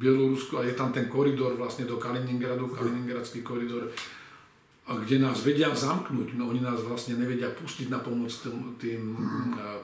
Bielorusko 0.00 0.60
a 0.60 0.64
je 0.64 0.72
tam 0.72 0.92
ten 0.92 1.08
koridor 1.08 1.56
vlastne 1.56 1.84
do 1.84 2.00
Kaliningradu, 2.00 2.72
Kaliningradský 2.72 3.44
koridor, 3.44 3.92
kde 4.98 5.22
nás 5.22 5.46
vedia 5.46 5.70
zamknúť, 5.70 6.34
no 6.34 6.50
oni 6.50 6.58
nás 6.58 6.82
vlastne 6.82 7.14
nevedia 7.14 7.46
pustiť 7.54 7.86
na 7.94 8.02
pomoc 8.02 8.34
tým, 8.34 8.74
tým 8.74 9.02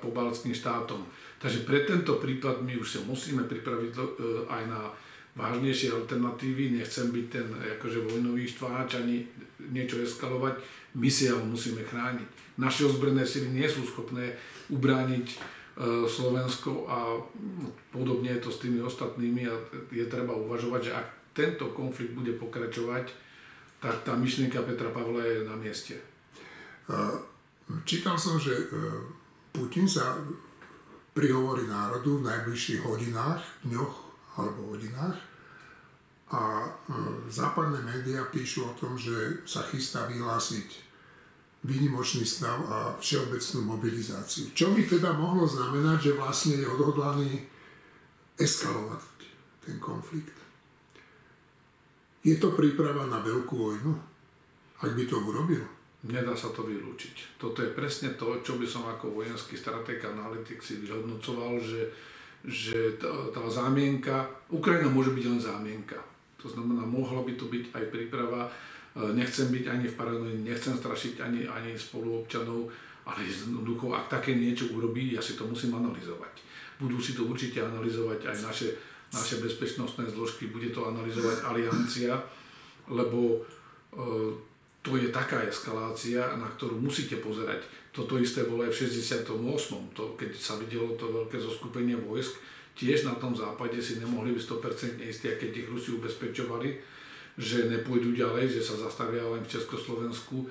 pobaltským 0.03 0.51
štátom. 0.51 0.99
Takže 1.39 1.63
pre 1.63 1.87
tento 1.87 2.19
prípad 2.19 2.65
my 2.67 2.75
už 2.81 2.99
sa 2.99 3.01
musíme 3.07 3.47
pripraviť 3.47 3.93
e, 3.95 4.01
aj 4.51 4.63
na 4.67 4.91
vážnejšie 5.37 5.93
alternatívy, 5.93 6.81
nechcem 6.81 7.13
byť 7.13 7.27
ten 7.29 7.47
akože 7.79 8.09
vojnový 8.09 8.49
štváč 8.49 8.99
ani 8.99 9.29
niečo 9.69 10.01
eskalovať, 10.01 10.59
my 10.97 11.09
si 11.13 11.29
ale 11.29 11.45
musíme 11.45 11.85
chrániť. 11.85 12.59
Naše 12.59 12.89
ozbrojené 12.89 13.29
sily 13.29 13.53
nie 13.53 13.69
sú 13.69 13.85
schopné 13.85 14.33
ubrániť 14.73 15.27
e, 15.29 15.37
Slovensko 16.09 16.89
a 16.89 17.21
podobne 17.93 18.33
je 18.35 18.43
to 18.43 18.51
s 18.51 18.65
tými 18.65 18.81
ostatnými 18.81 19.45
a 19.47 19.55
je 19.93 20.07
treba 20.09 20.33
uvažovať, 20.35 20.81
že 20.83 20.97
ak 20.97 21.07
tento 21.37 21.69
konflikt 21.77 22.17
bude 22.17 22.33
pokračovať, 22.41 23.26
tak 23.81 24.03
tá 24.03 24.13
myšlienka 24.17 24.65
Petra 24.65 24.89
Pavla 24.91 25.23
je 25.23 25.45
na 25.45 25.57
mieste. 25.57 26.01
Čítal 27.83 28.15
som, 28.15 28.39
že 28.39 28.55
e, 28.55 28.65
Putin 29.51 29.91
sa 29.91 30.15
prihovorí 31.11 31.67
národu 31.67 32.23
v 32.23 32.27
najbližších 32.31 32.87
hodinách, 32.87 33.43
dňoch 33.67 33.95
alebo 34.39 34.71
hodinách. 34.71 35.19
A 36.31 36.43
e, 36.63 36.69
západné 37.27 37.83
médiá 37.83 38.23
píšu 38.31 38.71
o 38.71 38.77
tom, 38.79 38.95
že 38.95 39.43
sa 39.51 39.67
chystá 39.67 40.07
vyhlásiť 40.07 40.87
výnimočný 41.67 42.23
stav 42.23 42.63
a 42.71 42.95
všeobecnú 43.03 43.67
mobilizáciu. 43.67 44.55
Čo 44.55 44.71
by 44.71 44.87
teda 44.87 45.11
mohlo 45.19 45.43
znamenať, 45.51 45.99
že 46.11 46.13
vlastne 46.15 46.55
je 46.63 46.71
odhodlaný 46.71 47.43
eskalovať 48.39 49.03
ten 49.67 49.77
konflikt. 49.83 50.46
Je 52.27 52.35
to 52.43 52.51
príprava 52.59 53.07
na 53.07 53.23
veľkú 53.23 53.55
vojnu, 53.55 53.93
ak 54.83 54.91
by 54.99 55.05
to 55.07 55.23
urobil? 55.23 55.63
Nedá 56.11 56.35
sa 56.35 56.51
to 56.51 56.67
vylúčiť. 56.67 57.39
Toto 57.39 57.63
je 57.63 57.71
presne 57.71 58.19
to, 58.19 58.43
čo 58.43 58.59
by 58.59 58.67
som 58.67 58.83
ako 58.91 59.15
vojenský 59.15 59.55
stratég 59.55 60.03
analytik 60.03 60.59
si 60.59 60.83
vyhodnocoval, 60.83 61.63
že 61.63 61.87
že 62.47 62.95
tá, 63.03 63.11
tá 63.35 63.43
zámienka, 63.51 64.23
Ukrajina 64.55 64.87
môže 64.87 65.11
byť 65.11 65.25
len 65.27 65.41
zámienka. 65.43 65.99
To 66.39 66.47
znamená, 66.47 66.87
mohla 66.87 67.27
by 67.27 67.35
to 67.35 67.51
byť 67.51 67.75
aj 67.75 67.85
príprava, 67.91 68.47
e, 68.47 68.51
nechcem 69.19 69.51
byť 69.51 69.65
ani 69.67 69.87
v 69.91 69.99
paranoji, 69.99 70.47
nechcem 70.47 70.79
strašiť 70.79 71.27
ani, 71.27 71.43
ani 71.51 71.75
spoluobčanov, 71.75 72.71
ale 73.03 73.21
jednoducho, 73.27 73.91
ak 73.91 74.07
také 74.07 74.39
niečo 74.39 74.71
urobí, 74.71 75.11
ja 75.11 75.19
si 75.19 75.35
to 75.35 75.43
musím 75.43 75.75
analyzovať. 75.75 76.39
Budú 76.79 77.03
si 77.03 77.19
to 77.19 77.27
určite 77.27 77.67
analyzovať 77.67 78.31
aj 78.31 78.37
naše, 78.47 78.69
naše 79.17 79.41
bezpečnostné 79.41 80.05
zložky, 80.13 80.53
bude 80.53 80.69
to 80.71 80.85
analyzovať 80.85 81.49
aliancia, 81.49 82.21
lebo 82.93 83.41
e, 83.97 84.37
to 84.87 84.95
je 84.95 85.11
taká 85.11 85.43
eskalácia, 85.43 86.23
na 86.39 86.47
ktorú 86.47 86.79
musíte 86.79 87.19
pozerať. 87.19 87.67
Toto 87.91 88.21
isté 88.23 88.47
bolo 88.47 88.63
aj 88.63 88.71
v 88.71 88.79
68. 88.87 89.35
To, 89.99 90.15
keď 90.15 90.31
sa 90.39 90.55
videlo 90.61 90.95
to 90.95 91.11
veľké 91.11 91.43
zoskupenie 91.43 91.99
vojsk, 91.99 92.39
tiež 92.79 93.03
na 93.09 93.19
tom 93.19 93.35
západe 93.35 93.81
si 93.83 93.99
nemohli 93.99 94.31
byť 94.37 94.45
100% 94.47 95.03
istí, 95.03 95.27
keď 95.27 95.51
ich 95.51 95.67
Rusi 95.67 95.97
ubezpečovali, 95.97 96.77
že 97.35 97.67
nepôjdu 97.67 98.15
ďalej, 98.15 98.47
že 98.47 98.63
sa 98.63 98.79
zastavia 98.79 99.27
len 99.27 99.43
v 99.43 99.53
Československu. 99.59 100.47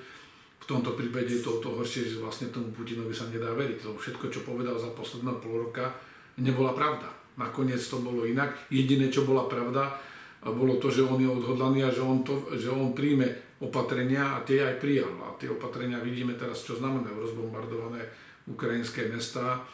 V 0.60 0.64
tomto 0.68 0.92
prípade 0.98 1.32
je 1.32 1.40
to 1.40 1.56
o 1.56 1.62
to 1.62 1.72
horšie, 1.72 2.04
že 2.04 2.20
vlastne 2.20 2.52
tomu 2.52 2.74
Putinovi 2.76 3.16
sa 3.16 3.30
nedá 3.32 3.54
veriť, 3.56 3.88
lebo 3.88 3.96
všetko, 3.96 4.28
čo 4.28 4.44
povedal 4.44 4.76
za 4.76 4.92
posledného 4.92 5.38
pol 5.40 5.70
roka, 5.70 5.96
nebola 6.36 6.76
pravda. 6.76 7.08
Nakoniec 7.36 7.80
to 7.80 8.00
bolo 8.00 8.24
inak. 8.24 8.56
Jediné, 8.72 9.12
čo 9.12 9.28
bola 9.28 9.44
pravda, 9.44 9.96
bolo 10.40 10.80
to, 10.80 10.88
že 10.92 11.04
on 11.04 11.20
je 11.20 11.28
odhodlaný 11.28 11.84
a 11.84 11.90
že 11.92 12.00
on, 12.00 12.24
to, 12.24 12.48
že 12.56 12.72
on 12.72 12.96
príjme 12.96 13.28
opatrenia 13.60 14.36
a 14.36 14.44
tie 14.44 14.60
aj 14.60 14.80
prijal. 14.80 15.12
A 15.24 15.36
tie 15.36 15.48
opatrenia 15.52 16.00
vidíme 16.00 16.36
teraz, 16.36 16.64
čo 16.64 16.76
znamenajú 16.76 17.16
rozbombardované 17.16 18.04
ukrajinské 18.46 19.10
mesta. 19.10 19.64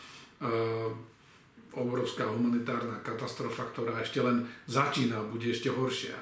obrovská 1.72 2.28
humanitárna 2.28 3.00
katastrofa, 3.00 3.64
ktorá 3.72 4.00
ešte 4.04 4.20
len 4.20 4.44
začína, 4.68 5.24
bude 5.32 5.48
ešte 5.48 5.72
horšia. 5.72 6.16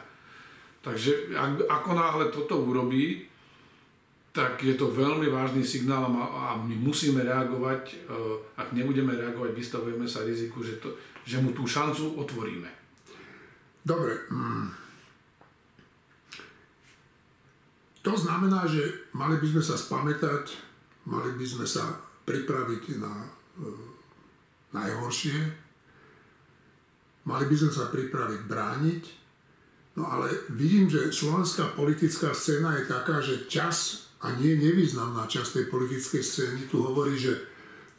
Takže 0.81 1.35
ak, 1.37 1.67
ako 1.69 1.91
náhle 1.93 2.25
toto 2.33 2.63
urobí, 2.63 3.27
tak 4.31 4.63
je 4.63 4.79
to 4.79 4.95
veľmi 4.95 5.27
vážny 5.27 5.67
signál 5.67 6.07
a 6.15 6.55
my 6.55 6.75
musíme 6.79 7.27
reagovať. 7.27 8.07
Ak 8.55 8.71
nebudeme 8.71 9.11
reagovať, 9.19 9.51
vystavujeme 9.59 10.07
sa 10.07 10.23
riziku, 10.23 10.63
že, 10.63 10.79
to, 10.79 10.95
že 11.31 11.39
mu 11.39 11.55
tú 11.55 11.63
šancu 11.63 12.19
otvoríme. 12.19 12.67
Dobre. 13.87 14.27
Mm. 14.35 14.75
To 18.03 18.13
znamená, 18.19 18.67
že 18.67 19.07
mali 19.15 19.39
by 19.39 19.47
sme 19.47 19.63
sa 19.63 19.77
spamätať, 19.79 20.59
mali 21.07 21.31
by 21.39 21.47
sme 21.47 21.67
sa 21.69 21.87
pripraviť 22.27 22.99
na 22.99 23.13
e, 23.15 23.29
najhoršie, 24.75 25.39
mali 27.29 27.45
by 27.47 27.57
sme 27.57 27.73
sa 27.73 27.93
pripraviť 27.93 28.41
brániť, 28.49 29.03
no 30.01 30.09
ale 30.09 30.33
vidím, 30.57 30.89
že 30.89 31.13
slovenská 31.13 31.77
politická 31.77 32.33
scéna 32.35 32.75
je 32.81 32.85
taká, 32.89 33.21
že 33.21 33.47
čas 33.47 34.09
a 34.25 34.33
nie 34.37 34.57
nevýznamná 34.57 35.29
časť 35.29 35.51
tej 35.61 35.67
politickej 35.69 36.23
scény 36.25 36.61
tu 36.73 36.81
hovorí, 36.81 37.17
že 37.21 37.37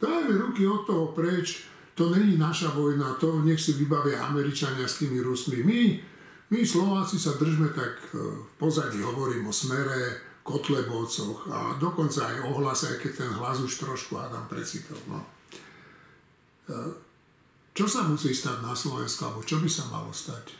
dajme 0.02 0.34
ruky 0.50 0.66
od 0.66 0.82
toho 0.86 1.14
preč, 1.14 1.71
to 1.94 2.10
není 2.10 2.40
naša 2.40 2.72
vojna, 2.72 3.20
to 3.20 3.44
nech 3.44 3.60
si 3.60 3.76
vybavia 3.76 4.24
Američania 4.32 4.88
s 4.88 5.04
tými 5.04 5.20
Rusmi. 5.20 5.60
My, 5.60 5.80
my 6.52 6.60
Slováci 6.64 7.20
sa 7.20 7.36
držme 7.36 7.72
tak 7.76 8.00
e, 8.12 8.20
v 8.20 8.52
pozadí, 8.56 9.04
hovorím 9.04 9.48
o 9.48 9.54
smere, 9.54 10.32
Kotlebovcoch 10.42 11.46
a 11.54 11.78
dokonca 11.78 12.26
aj 12.26 12.36
ohlas, 12.50 12.82
aj 12.90 12.98
keď 12.98 13.12
ten 13.14 13.30
hlas 13.38 13.62
už 13.62 13.78
trošku 13.78 14.18
hádam 14.18 14.42
precitol. 14.50 14.98
No. 15.06 15.22
E, 16.66 16.74
čo 17.72 17.86
sa 17.86 18.08
musí 18.08 18.34
stať 18.34 18.58
na 18.64 18.74
Slovensku, 18.74 19.22
alebo 19.22 19.46
čo 19.46 19.62
by 19.62 19.70
sa 19.70 19.86
malo 19.92 20.10
stať 20.10 20.52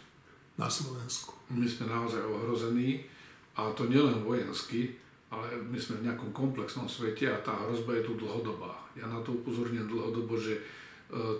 na 0.55 0.71
Slovensku? 0.71 1.35
My 1.51 1.67
sme 1.67 1.91
naozaj 1.91 2.23
ohrození, 2.23 3.05
a 3.53 3.69
to 3.77 3.85
nielen 3.85 4.25
vojensky, 4.25 4.97
ale 5.33 5.49
my 5.61 5.77
sme 5.77 6.01
v 6.01 6.07
nejakom 6.09 6.33
komplexnom 6.33 6.89
svete 6.89 7.29
a 7.29 7.41
tá 7.41 7.53
hrozba 7.53 7.97
je 8.01 8.05
tu 8.09 8.13
dlhodobá. 8.17 8.73
Ja 8.97 9.09
na 9.09 9.21
to 9.25 9.37
upozorňujem 9.41 9.89
dlhodobo, 9.89 10.37
že 10.37 10.61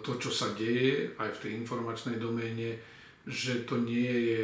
to, 0.05 0.21
čo 0.21 0.29
sa 0.29 0.53
deje 0.53 1.17
aj 1.17 1.33
v 1.33 1.41
tej 1.41 1.53
informačnej 1.65 2.21
doméne, 2.21 2.77
že 3.25 3.65
to 3.65 3.81
nie 3.81 4.37
je 4.37 4.43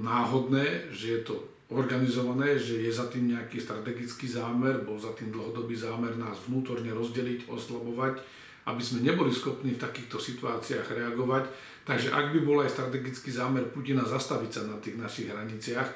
náhodné, 0.00 0.88
že 0.88 1.06
je 1.18 1.20
to 1.28 1.34
organizované, 1.68 2.54
že 2.54 2.78
je 2.78 2.88
za 2.88 3.10
tým 3.10 3.34
nejaký 3.34 3.58
strategický 3.58 4.30
zámer, 4.30 4.86
bol 4.86 4.96
za 4.96 5.10
tým 5.18 5.34
dlhodobý 5.34 5.74
zámer 5.74 6.14
nás 6.14 6.38
vnútorne 6.46 6.94
rozdeliť, 6.94 7.50
oslabovať, 7.50 8.22
aby 8.66 8.82
sme 8.82 9.02
neboli 9.02 9.34
schopní 9.34 9.74
v 9.74 9.82
takýchto 9.82 10.18
situáciách 10.18 10.86
reagovať. 10.86 11.50
Takže 11.86 12.14
ak 12.14 12.34
by 12.34 12.38
bol 12.42 12.62
aj 12.62 12.74
strategický 12.74 13.30
zámer 13.30 13.66
Putina 13.70 14.02
zastaviť 14.02 14.50
sa 14.50 14.62
na 14.66 14.78
tých 14.78 14.98
našich 14.98 15.30
hraniciach, 15.30 15.90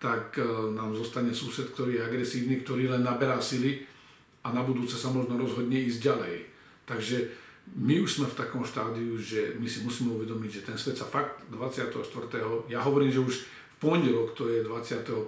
tak 0.00 0.38
e, 0.38 0.42
nám 0.74 0.96
zostane 0.96 1.30
sused, 1.30 1.70
ktorý 1.70 2.00
je 2.00 2.06
agresívny, 2.06 2.64
ktorý 2.64 2.90
len 2.90 3.04
naberá 3.04 3.38
sily 3.38 3.84
a 4.42 4.50
na 4.50 4.64
budúce 4.64 4.96
sa 4.96 5.12
možno 5.12 5.36
rozhodne 5.38 5.76
ísť 5.76 6.00
ďalej. 6.02 6.36
Takže 6.88 7.16
my 7.70 8.02
už 8.02 8.18
sme 8.18 8.26
v 8.26 8.38
takom 8.38 8.66
štádiu, 8.66 9.14
že 9.14 9.54
my 9.56 9.68
si 9.68 9.86
musíme 9.86 10.10
uvedomiť, 10.18 10.50
že 10.50 10.66
ten 10.66 10.76
svet 10.76 10.98
sa 10.98 11.06
fakt 11.06 11.46
24. 11.54 12.02
Ja 12.66 12.82
hovorím, 12.82 13.14
že 13.14 13.22
už 13.22 13.34
pondelok, 13.78 14.34
to 14.34 14.50
je 14.50 14.66
21. 14.66 15.24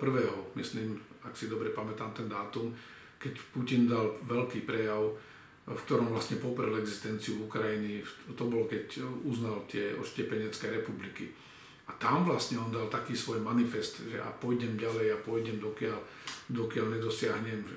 myslím, 0.58 0.98
ak 1.22 1.38
si 1.38 1.46
dobre 1.46 1.70
pamätám 1.70 2.10
ten 2.10 2.26
dátum, 2.26 2.74
keď 3.22 3.38
Putin 3.54 3.86
dal 3.86 4.18
veľký 4.26 4.66
prejav, 4.66 5.14
v 5.62 5.80
ktorom 5.86 6.10
vlastne 6.10 6.42
poprel 6.42 6.74
existenciu 6.82 7.46
Ukrajiny. 7.46 8.02
To 8.34 8.50
bolo, 8.50 8.66
keď 8.66 8.98
uznal 9.22 9.62
tie 9.70 9.94
oštepenecké 9.94 10.74
republiky. 10.82 11.30
A 11.86 11.94
tam 12.02 12.26
vlastne 12.26 12.58
on 12.58 12.74
dal 12.74 12.90
taký 12.90 13.14
svoj 13.14 13.38
manifest, 13.38 14.02
že 14.10 14.18
a 14.18 14.30
pôjdem 14.34 14.74
ďalej 14.74 15.14
a 15.14 15.22
pôjdem 15.22 15.62
dokiaľ, 15.62 15.98
dokiaľ 16.50 16.98
nedosiahnem 16.98 17.62
e, 17.62 17.70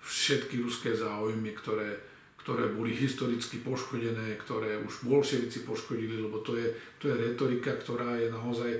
všetky 0.00 0.64
ruské 0.64 0.96
záujmy, 0.96 1.52
ktoré, 1.52 2.00
ktoré 2.40 2.72
boli 2.72 2.96
historicky 2.96 3.60
poškodené, 3.60 4.40
ktoré 4.40 4.80
už 4.80 5.04
bolševici 5.04 5.68
poškodili, 5.68 6.16
lebo 6.16 6.40
to 6.40 6.56
je, 6.56 6.72
to 6.96 7.12
je 7.12 7.14
retorika, 7.16 7.76
ktorá 7.76 8.16
je 8.16 8.32
naozaj 8.32 8.70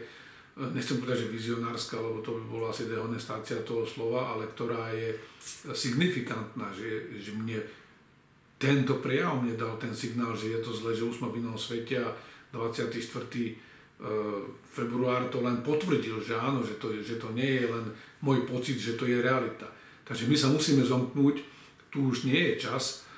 nechcem 0.69 1.01
povedať, 1.01 1.25
že 1.25 1.33
vizionárska, 1.33 1.97
lebo 1.97 2.21
to 2.21 2.37
by 2.37 2.45
bola 2.45 2.67
asi 2.69 2.85
dehonestácia 2.85 3.65
toho 3.65 3.89
slova, 3.89 4.37
ale 4.37 4.51
ktorá 4.51 4.93
je 4.93 5.17
signifikantná, 5.73 6.69
že, 6.75 7.17
že 7.17 7.33
mne 7.33 7.65
tento 8.61 9.01
prejav 9.01 9.41
mne 9.41 9.57
dal 9.57 9.81
ten 9.81 9.97
signál, 9.97 10.37
že 10.37 10.53
je 10.53 10.61
to 10.61 10.69
zle, 10.77 10.93
že 10.93 11.09
už 11.09 11.25
sme 11.25 11.33
v 11.33 11.41
inom 11.41 11.57
svete 11.57 11.97
a 11.97 12.13
24. 12.53 12.93
E, 12.93 13.53
február 14.69 15.33
to 15.33 15.41
len 15.41 15.65
potvrdil, 15.65 16.21
že 16.21 16.37
áno, 16.37 16.61
že 16.61 16.77
to, 16.77 16.93
že 17.01 17.17
to 17.17 17.33
nie 17.33 17.65
je 17.65 17.67
len 17.73 17.89
môj 18.21 18.45
pocit, 18.45 18.77
že 18.77 19.01
to 19.01 19.09
je 19.09 19.17
realita. 19.17 19.65
Takže 20.05 20.29
my 20.29 20.37
sa 20.37 20.53
musíme 20.53 20.85
zomknúť, 20.85 21.41
tu 21.89 22.13
už 22.13 22.29
nie 22.29 22.37
je 22.53 22.69
čas 22.69 23.09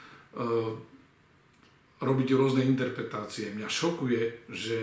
robiť 2.03 2.29
rôzne 2.35 2.67
interpretácie. 2.67 3.53
Mňa 3.55 3.69
šokuje, 3.69 4.49
že 4.51 4.79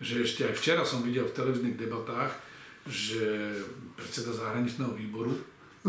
že 0.00 0.28
ešte 0.28 0.44
aj 0.44 0.54
včera 0.60 0.82
som 0.84 1.00
videl 1.00 1.24
v 1.24 1.36
televíznych 1.36 1.80
debatách, 1.80 2.36
že 2.84 3.56
predseda 3.96 4.30
zahraničného 4.36 4.92
výboru 4.92 5.32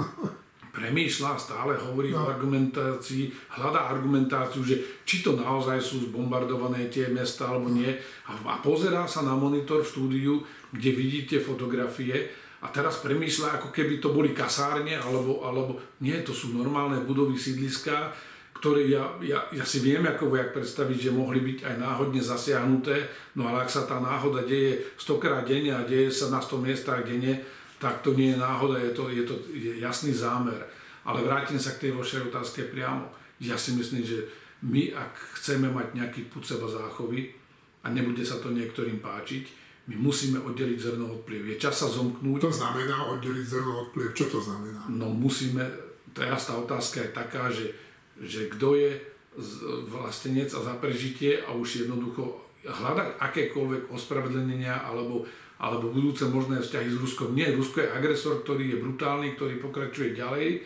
premýšľa, 0.77 1.41
stále 1.41 1.73
hovorí 1.75 2.13
no. 2.13 2.23
o 2.23 2.29
argumentácii, 2.29 3.33
hľadá 3.59 3.89
argumentáciu, 3.91 4.61
že 4.61 5.03
či 5.03 5.25
to 5.25 5.35
naozaj 5.35 5.81
sú 5.81 6.07
zbombardované 6.09 6.87
tie 6.87 7.09
mesta 7.09 7.49
alebo 7.49 7.67
nie 7.73 7.89
a, 8.29 8.31
a 8.37 8.55
pozerá 8.61 9.09
sa 9.09 9.25
na 9.25 9.33
monitor 9.33 9.81
v 9.83 9.91
štúdiu, 9.91 10.33
kde 10.71 10.89
vidíte 10.93 11.41
fotografie 11.41 12.29
a 12.61 12.69
teraz 12.69 13.01
premýšľa, 13.01 13.61
ako 13.61 13.69
keby 13.73 14.01
to 14.01 14.13
boli 14.13 14.33
kasárne 14.33 14.97
alebo, 14.97 15.45
alebo 15.45 15.77
nie, 16.01 16.15
to 16.21 16.31
sú 16.33 16.53
normálne 16.53 17.01
budovy 17.05 17.37
sídliska, 17.37 18.13
ktoré 18.57 18.89
ja, 18.89 19.05
ja, 19.21 19.45
ja 19.53 19.65
si 19.65 19.79
viem 19.85 20.01
ako 20.01 20.33
vojak 20.33 20.57
predstaviť, 20.57 21.09
že 21.09 21.11
mohli 21.13 21.45
byť 21.45 21.57
aj 21.63 21.75
náhodne 21.77 22.21
zasiahnuté, 22.21 23.05
no 23.37 23.45
ale 23.45 23.63
ak 23.63 23.69
sa 23.69 23.85
tá 23.85 24.01
náhoda 24.01 24.41
deje 24.41 24.81
100 24.97 25.21
krát 25.21 25.45
denne 25.45 25.77
a 25.77 25.85
deje 25.85 26.09
sa 26.09 26.33
na 26.33 26.41
100 26.41 26.65
miestach 26.65 27.05
denne, 27.05 27.45
tak 27.77 28.01
to 28.01 28.17
nie 28.17 28.33
je 28.33 28.41
náhoda, 28.41 28.81
je 28.81 28.91
to, 28.97 29.13
je 29.13 29.23
to 29.23 29.35
jasný 29.77 30.09
zámer. 30.09 30.57
Ale 31.05 31.21
vrátim 31.23 31.61
sa 31.61 31.77
k 31.77 31.87
tej 31.87 31.91
vašej 31.93 32.33
otázke 32.33 32.67
priamo. 32.73 33.07
Ja 33.37 33.55
si 33.55 33.77
myslím, 33.77 34.01
že 34.01 34.25
my, 34.65 34.97
ak 34.97 35.13
chceme 35.39 35.69
mať 35.69 35.93
nejaký 35.93 36.21
put 36.33 36.41
seba 36.41 36.65
záchovy 36.65 37.31
a 37.85 37.93
nebude 37.93 38.25
sa 38.25 38.41
to 38.41 38.49
niektorým 38.49 38.97
páčiť, 38.97 39.69
my 39.87 39.95
musíme 39.95 40.43
oddeliť 40.43 40.79
zrno 40.83 41.15
od 41.15 41.21
pliev. 41.23 41.47
Je 41.47 41.55
čas 41.55 41.71
sa 41.79 41.87
zomknúť. 41.87 42.43
To 42.43 42.51
znamená 42.51 43.07
oddeliť 43.07 43.45
zrno 43.47 43.87
od 43.87 43.89
pliev. 43.95 44.11
Čo 44.11 44.27
to 44.27 44.39
znamená? 44.43 44.83
No 44.91 45.07
musíme, 45.07 45.63
teraz 46.11 46.51
tá 46.51 46.59
otázka 46.59 47.07
je 47.07 47.11
taká, 47.15 47.47
že 47.47 47.71
že 48.21 48.49
kto 48.49 48.77
je 48.77 48.91
vlastenec 49.89 50.49
a 50.49 50.59
za 50.65 50.73
prežitie 50.81 51.37
a 51.45 51.53
už 51.53 51.85
jednoducho 51.85 52.41
hľadať 52.65 53.21
akékoľvek 53.21 53.93
ospravedlnenia 53.93 54.81
alebo, 54.81 55.29
alebo 55.61 55.93
budúce 55.93 56.25
možné 56.25 56.59
vzťahy 56.59 56.89
s 56.89 56.97
Ruskom. 56.97 57.37
Nie, 57.37 57.53
Rusko 57.53 57.85
je 57.85 57.93
agresor, 57.93 58.41
ktorý 58.41 58.73
je 58.73 58.81
brutálny, 58.81 59.37
ktorý 59.37 59.61
pokračuje 59.61 60.17
ďalej 60.17 60.65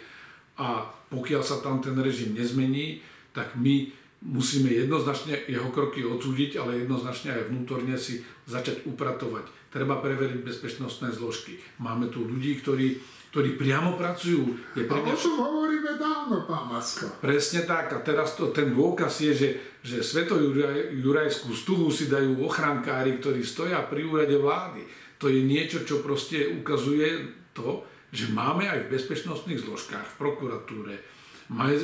a 0.58 0.88
pokiaľ 1.12 1.42
sa 1.44 1.60
tam 1.60 1.84
ten 1.84 2.00
režim 2.00 2.32
nezmení, 2.32 3.04
tak 3.36 3.60
my 3.60 3.92
musíme 4.22 4.70
jednoznačne 4.72 5.50
jeho 5.50 5.68
kroky 5.74 6.06
odsúdiť, 6.06 6.62
ale 6.62 6.86
jednoznačne 6.86 7.36
aj 7.36 7.48
vnútorne 7.52 7.98
si 7.98 8.24
začať 8.48 8.88
upratovať. 8.88 9.50
Treba 9.74 10.00
preveriť 10.00 10.46
bezpečnostné 10.46 11.12
zložky. 11.12 11.60
Máme 11.82 12.08
tu 12.08 12.24
ľudí, 12.24 12.56
ktorí 12.62 13.02
ktorí 13.32 13.56
priamo 13.56 13.96
pracujú. 13.96 14.60
Je 14.76 14.84
pre 14.84 15.00
mňa... 15.00 15.16
A 15.16 15.16
o 15.16 15.24
tom 15.24 15.40
hovoríme 15.40 15.92
dávno, 15.96 16.44
pán 16.44 16.68
Masko. 16.68 17.08
Presne 17.24 17.64
tak. 17.64 17.96
A 17.96 18.04
teraz 18.04 18.36
to, 18.36 18.52
ten 18.52 18.76
dôkaz 18.76 19.24
je, 19.24 19.32
že, 19.32 19.50
že 19.80 19.98
Sveto-Jurajskú 20.04 21.56
stuhu 21.56 21.88
si 21.88 22.12
dajú 22.12 22.44
ochránkári, 22.44 23.24
ktorí 23.24 23.40
stoja 23.48 23.88
pri 23.88 24.04
úrade 24.04 24.36
vlády. 24.36 24.84
To 25.24 25.32
je 25.32 25.48
niečo, 25.48 25.88
čo 25.88 26.04
proste 26.04 26.44
ukazuje 26.52 27.40
to, 27.56 27.88
že 28.12 28.36
máme 28.36 28.68
aj 28.68 28.86
v 28.86 29.00
bezpečnostných 29.00 29.64
zložkách, 29.64 30.04
v 30.04 30.18
prokuratúre, 30.20 30.96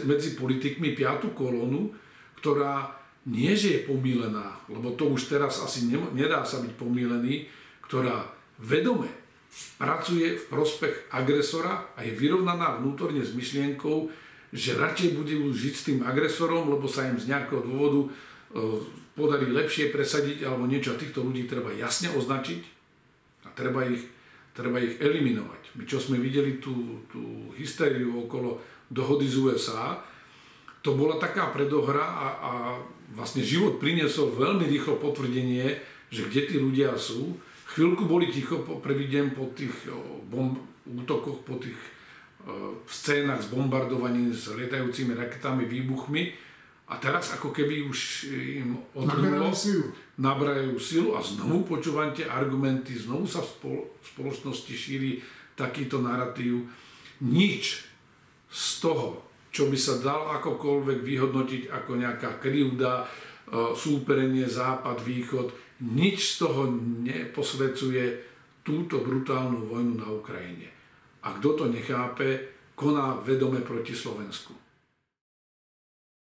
medzi 0.04 0.36
politikmi 0.36 0.92
piatú 1.00 1.32
kolónu, 1.32 1.96
ktorá 2.44 2.92
nie, 3.28 3.56
že 3.56 3.68
je 3.72 3.80
pomílená, 3.88 4.60
lebo 4.68 4.96
to 4.96 5.12
už 5.12 5.32
teraz 5.32 5.60
asi 5.64 5.88
nedá 5.92 6.44
sa 6.44 6.64
byť 6.64 6.74
pomílený, 6.80 7.48
ktorá 7.84 8.24
vedome 8.60 9.27
pracuje 9.78 10.38
v 10.38 10.46
prospech 10.50 11.14
agresora 11.14 11.94
a 11.94 12.02
je 12.02 12.14
vyrovnaná 12.14 12.82
vnútorne 12.82 13.22
s 13.22 13.34
myšlienkou, 13.34 14.10
že 14.54 14.80
radšej 14.80 15.18
budú 15.18 15.52
žiť 15.54 15.74
s 15.76 15.86
tým 15.92 16.00
agresorom, 16.02 16.72
lebo 16.72 16.88
sa 16.90 17.06
im 17.10 17.20
z 17.20 17.30
nejakého 17.30 17.62
dôvodu 17.62 18.02
e, 18.06 18.10
podarí 19.14 19.50
lepšie 19.52 19.92
presadiť 19.92 20.48
alebo 20.48 20.70
niečo. 20.70 20.96
A 20.96 21.02
týchto 21.02 21.26
ľudí 21.26 21.50
treba 21.50 21.74
jasne 21.76 22.14
označiť 22.14 22.62
a 23.46 23.50
treba 23.54 23.84
ich, 23.86 24.08
treba 24.56 24.80
ich 24.80 24.98
eliminovať. 24.98 25.78
My 25.78 25.84
čo 25.86 26.02
sme 26.02 26.18
videli 26.18 26.58
tú, 26.58 27.06
tú 27.12 27.52
hystériu 27.60 28.26
okolo 28.26 28.62
dohody 28.88 29.28
z 29.28 29.36
USA, 29.42 30.00
to 30.82 30.96
bola 30.96 31.20
taká 31.20 31.52
predohra 31.52 32.02
a, 32.02 32.28
a 32.40 32.52
vlastne 33.12 33.44
život 33.44 33.82
priniesol 33.82 34.32
veľmi 34.32 34.64
rýchlo 34.64 34.96
potvrdenie, 35.02 35.76
že 36.08 36.24
kde 36.32 36.42
tí 36.48 36.56
ľudia 36.56 36.96
sú. 36.96 37.36
Chvíľku 37.68 38.08
boli 38.08 38.32
ticho 38.32 38.64
prvý 38.64 39.12
deň 39.12 39.36
po 39.36 39.52
tých 39.52 39.76
bomb, 40.32 40.56
útokoch, 40.88 41.44
po 41.44 41.60
tých 41.60 41.76
scénach 42.88 43.44
s 43.44 43.52
bombardovaním, 43.52 44.32
s 44.32 44.56
lietajúcimi 44.56 45.12
raketami, 45.14 45.68
výbuchmi. 45.68 46.48
A 46.88 46.96
teraz 46.96 47.36
ako 47.36 47.52
keby 47.52 47.84
už 47.84 48.32
im 48.64 48.80
odhrnulo, 48.96 49.52
nabrajú 50.16 50.80
silu 50.80 51.20
a 51.20 51.22
znovu 51.22 51.68
počúvate 51.76 52.24
argumenty, 52.24 52.96
znovu 52.96 53.28
sa 53.28 53.44
v 53.44 53.84
spoločnosti 54.00 54.72
šíri 54.72 55.20
takýto 55.60 56.00
narratív. 56.00 56.64
Nič 57.28 57.84
z 58.48 58.68
toho, 58.80 59.28
čo 59.52 59.68
by 59.68 59.76
sa 59.76 60.00
dal 60.00 60.32
akokoľvek 60.40 61.04
vyhodnotiť 61.04 61.68
ako 61.68 61.92
nejaká 62.00 62.40
krivda, 62.40 63.04
súperenie 63.76 64.48
západ-východ, 64.48 65.67
nič 65.82 66.18
z 66.34 66.34
toho 66.46 66.72
neposvedcuje 67.06 68.04
túto 68.66 69.00
brutálnu 69.00 69.70
vojnu 69.70 69.94
na 69.96 70.08
Ukrajine. 70.12 70.68
A 71.24 71.38
kto 71.38 71.54
to 71.54 71.66
nechápe, 71.72 72.40
koná 72.76 73.18
vedome 73.24 73.62
proti 73.62 73.96
Slovensku. 73.96 74.67